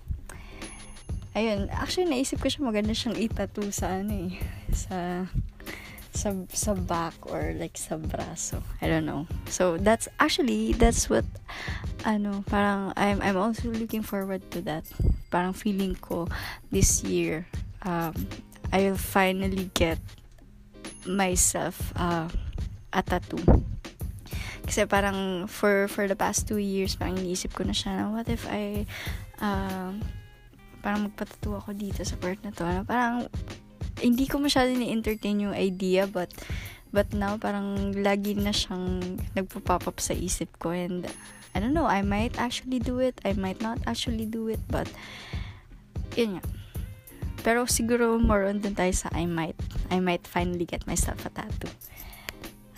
ayun, 1.35 1.71
actually 1.71 2.11
naisip 2.11 2.41
ko 2.41 2.47
siya 2.51 2.65
maganda 2.65 2.95
siyang 2.95 3.17
itattoo 3.17 3.71
sa 3.71 4.01
ano 4.01 4.31
eh, 4.31 4.35
sa 4.75 5.27
sa 6.11 6.35
sa 6.51 6.75
back 6.75 7.15
or 7.31 7.55
like 7.55 7.79
sa 7.79 7.95
braso. 7.95 8.59
I 8.83 8.91
don't 8.91 9.07
know. 9.07 9.31
So 9.47 9.79
that's 9.79 10.11
actually 10.19 10.75
that's 10.75 11.07
what 11.07 11.23
ano 12.03 12.43
parang 12.51 12.91
I'm 12.99 13.23
I'm 13.23 13.39
also 13.39 13.71
looking 13.71 14.03
forward 14.03 14.43
to 14.51 14.59
that. 14.67 14.83
Parang 15.31 15.55
feeling 15.55 15.95
ko 15.95 16.27
this 16.67 17.03
year 17.07 17.47
um 17.87 18.11
I'll 18.71 18.99
finally 18.99 19.71
get 19.75 19.99
myself 21.07 21.91
uh, 21.95 22.27
a 22.91 23.01
tattoo. 23.03 23.43
Kasi 24.67 24.87
parang 24.87 25.47
for 25.47 25.87
for 25.87 26.07
the 26.07 26.15
past 26.15 26.47
two 26.47 26.59
years 26.59 26.95
parang 26.95 27.19
iniisip 27.19 27.51
ko 27.51 27.63
na 27.67 27.75
siya 27.75 27.99
na 27.99 28.05
what 28.11 28.27
if 28.31 28.47
I 28.47 28.87
uh, 29.43 29.95
parang 30.81 31.07
magpatattoo 31.07 31.61
ako 31.61 31.71
dito 31.77 32.01
sa 32.03 32.17
part 32.17 32.41
na 32.41 32.51
to. 32.51 32.65
Ano, 32.65 32.81
parang 32.83 33.29
hindi 34.01 34.25
ko 34.25 34.41
masyado 34.41 34.73
ni-entertain 34.73 35.45
yung 35.45 35.55
idea 35.55 36.09
but 36.09 36.33
but 36.91 37.13
now 37.13 37.37
parang 37.37 37.95
lagi 37.95 38.35
na 38.35 38.51
siyang 38.51 38.99
nagpo-pop 39.37 39.87
up 39.87 39.97
sa 40.01 40.11
isip 40.11 40.49
ko 40.59 40.75
and 40.75 41.07
I 41.53 41.59
don't 41.59 41.75
know, 41.75 41.87
I 41.87 42.01
might 42.01 42.39
actually 42.39 42.79
do 42.79 42.99
it, 42.99 43.19
I 43.27 43.35
might 43.35 43.59
not 43.59 43.79
actually 43.83 44.25
do 44.25 44.47
it, 44.47 44.59
but 44.71 44.87
yun 46.15 46.39
nga. 46.39 46.43
Pero 47.43 47.67
siguro 47.67 48.21
more 48.21 48.47
on 48.47 48.63
dun 48.63 48.75
tayo 48.75 48.93
sa 48.95 49.11
I 49.11 49.27
might. 49.27 49.57
I 49.91 49.99
might 49.99 50.23
finally 50.23 50.63
get 50.63 50.87
myself 50.87 51.25
a 51.25 51.31
tattoo. 51.33 51.71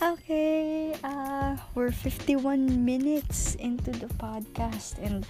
Okay, 0.02 0.92
uh, 1.06 1.54
we're 1.74 1.94
51 1.94 2.84
minutes 2.84 3.54
into 3.56 3.94
the 3.94 4.10
podcast 4.18 4.98
and 4.98 5.22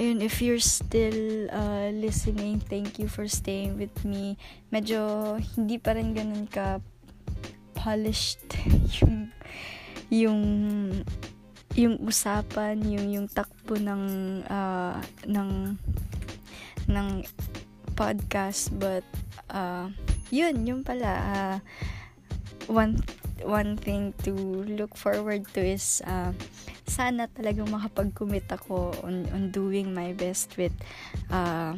ayun, 0.00 0.24
if 0.24 0.40
you're 0.40 0.62
still 0.62 1.48
uh, 1.52 1.92
listening, 1.92 2.60
thank 2.60 2.98
you 2.98 3.06
for 3.06 3.28
staying 3.28 3.76
with 3.76 3.94
me. 4.04 4.40
Medyo 4.72 5.36
hindi 5.56 5.76
pa 5.76 5.92
rin 5.92 6.16
ganun 6.16 6.48
ka 6.48 6.80
polished 7.76 8.40
yung 9.00 9.32
yung 10.10 10.42
yung 11.78 11.94
usapan, 12.02 12.82
yung 12.82 13.08
yung 13.12 13.26
takbo 13.30 13.78
ng 13.78 14.04
uh, 14.48 14.98
ng 15.28 15.50
ng 16.90 17.08
podcast 17.94 18.72
but 18.80 19.04
uh, 19.52 19.86
yun, 20.32 20.64
yun 20.64 20.80
pala 20.80 21.10
uh, 21.12 21.56
one 22.66 22.96
one 23.44 23.76
thing 23.76 24.12
to 24.24 24.32
look 24.66 24.96
forward 24.96 25.46
to 25.54 25.60
is 25.60 26.02
uh, 26.06 26.32
sana 26.86 27.30
talagang 27.30 27.70
makapag-commit 27.70 28.50
ako 28.50 28.92
on, 29.06 29.26
on 29.30 29.54
doing 29.54 29.94
my 29.94 30.12
best 30.12 30.58
with 30.58 30.74
uh, 31.30 31.74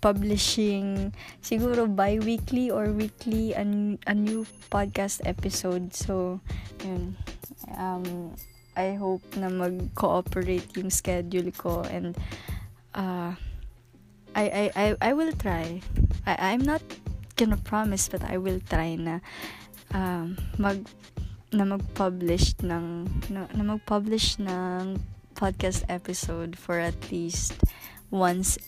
publishing 0.00 1.12
siguro 1.40 1.88
bi-weekly 1.88 2.68
or 2.72 2.92
weekly 2.92 3.52
a, 3.56 3.64
a 4.08 4.14
new 4.14 4.44
podcast 4.68 5.20
episode. 5.24 5.92
So, 5.92 6.40
yun. 6.84 7.16
Um, 7.76 8.36
I 8.74 8.98
hope 8.98 9.22
na 9.38 9.46
mag-cooperate 9.48 10.66
yung 10.74 10.90
schedule 10.90 11.54
ko 11.54 11.86
and 11.86 12.18
uh, 12.94 13.38
I, 14.34 14.44
I, 14.50 14.64
I, 14.74 14.86
I 15.00 15.10
will 15.14 15.30
try. 15.38 15.78
I, 16.26 16.52
I'm 16.52 16.66
not 16.66 16.82
gonna 17.36 17.58
promise 17.58 18.08
but 18.08 18.22
I 18.26 18.38
will 18.38 18.58
try 18.66 18.94
na 18.94 19.18
um, 19.92 20.38
mag 20.56 20.80
na 21.54 21.62
mag-publish 21.62 22.58
ng 22.64 23.06
na, 23.30 23.46
na 23.54 23.62
mag-publish 23.62 24.42
ng 24.42 24.98
podcast 25.34 25.86
episode 25.86 26.58
for 26.58 26.78
at 26.78 26.96
least 27.10 27.54
once 28.10 28.58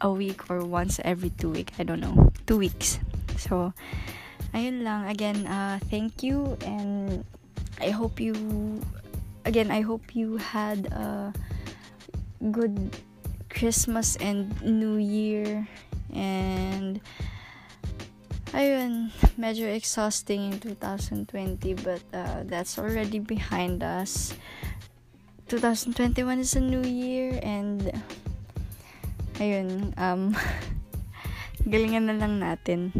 a 0.00 0.10
week 0.10 0.48
or 0.50 0.64
once 0.64 1.00
every 1.04 1.30
two 1.30 1.50
week 1.52 1.72
I 1.78 1.84
don't 1.84 2.00
know 2.00 2.32
two 2.44 2.58
weeks. 2.58 3.00
So 3.36 3.72
ayun 4.52 4.84
lang. 4.84 5.08
Again 5.08 5.46
uh, 5.46 5.78
thank 5.88 6.20
you 6.24 6.56
and 6.64 7.24
I 7.80 7.90
hope 7.90 8.20
you 8.20 8.34
again 9.44 9.70
I 9.70 9.80
hope 9.80 10.12
you 10.12 10.36
had 10.36 10.90
a 10.92 11.32
good 12.52 12.96
Christmas 13.48 14.16
and 14.20 14.52
New 14.62 14.96
Year 15.00 15.66
and 16.12 17.00
ayun, 18.52 19.10
medyo 19.36 19.68
exhausting 19.68 20.52
in 20.52 20.56
2020 20.60 21.74
but 21.84 22.02
uh, 22.12 22.44
that's 22.44 22.78
already 22.78 23.18
behind 23.18 23.82
us. 23.82 24.34
2021 25.48 26.40
is 26.40 26.56
a 26.56 26.60
new 26.60 26.84
year 26.84 27.40
and 27.42 27.90
ayun, 29.40 29.96
um, 29.96 30.36
galingan 31.70 32.08
na 32.08 32.16
lang 32.20 32.40
natin. 32.40 32.92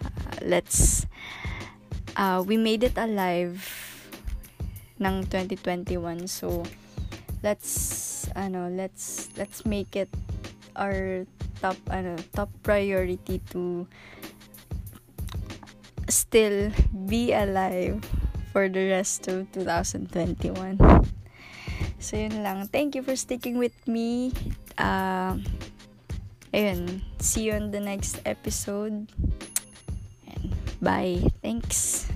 Uh, 0.00 0.36
let's, 0.44 1.06
uh, 2.16 2.44
we 2.44 2.56
made 2.56 2.84
it 2.84 2.96
alive 2.96 3.60
ng 5.00 5.24
2021 5.32 6.28
so 6.28 6.60
let's 7.40 8.28
ano 8.36 8.68
let's 8.68 9.32
let's 9.40 9.64
make 9.64 9.96
it 9.96 10.12
our 10.76 11.24
top 11.60 11.76
ano 11.92 12.16
top 12.32 12.48
priority 12.64 13.38
to 13.52 13.86
still 16.10 16.74
be 17.06 17.32
alive 17.32 18.02
for 18.52 18.68
the 18.68 18.90
rest 18.90 19.28
of 19.28 19.46
2021. 19.52 20.76
So, 22.00 22.16
yun 22.16 22.42
lang. 22.42 22.66
Thank 22.66 22.98
you 22.98 23.02
for 23.06 23.14
sticking 23.14 23.56
with 23.56 23.76
me. 23.86 24.34
Uh, 24.74 25.38
ayun. 26.52 27.04
See 27.22 27.46
you 27.46 27.54
on 27.54 27.70
the 27.70 27.80
next 27.80 28.18
episode. 28.26 29.06
And 30.26 30.50
bye. 30.82 31.22
Thanks. 31.44 32.10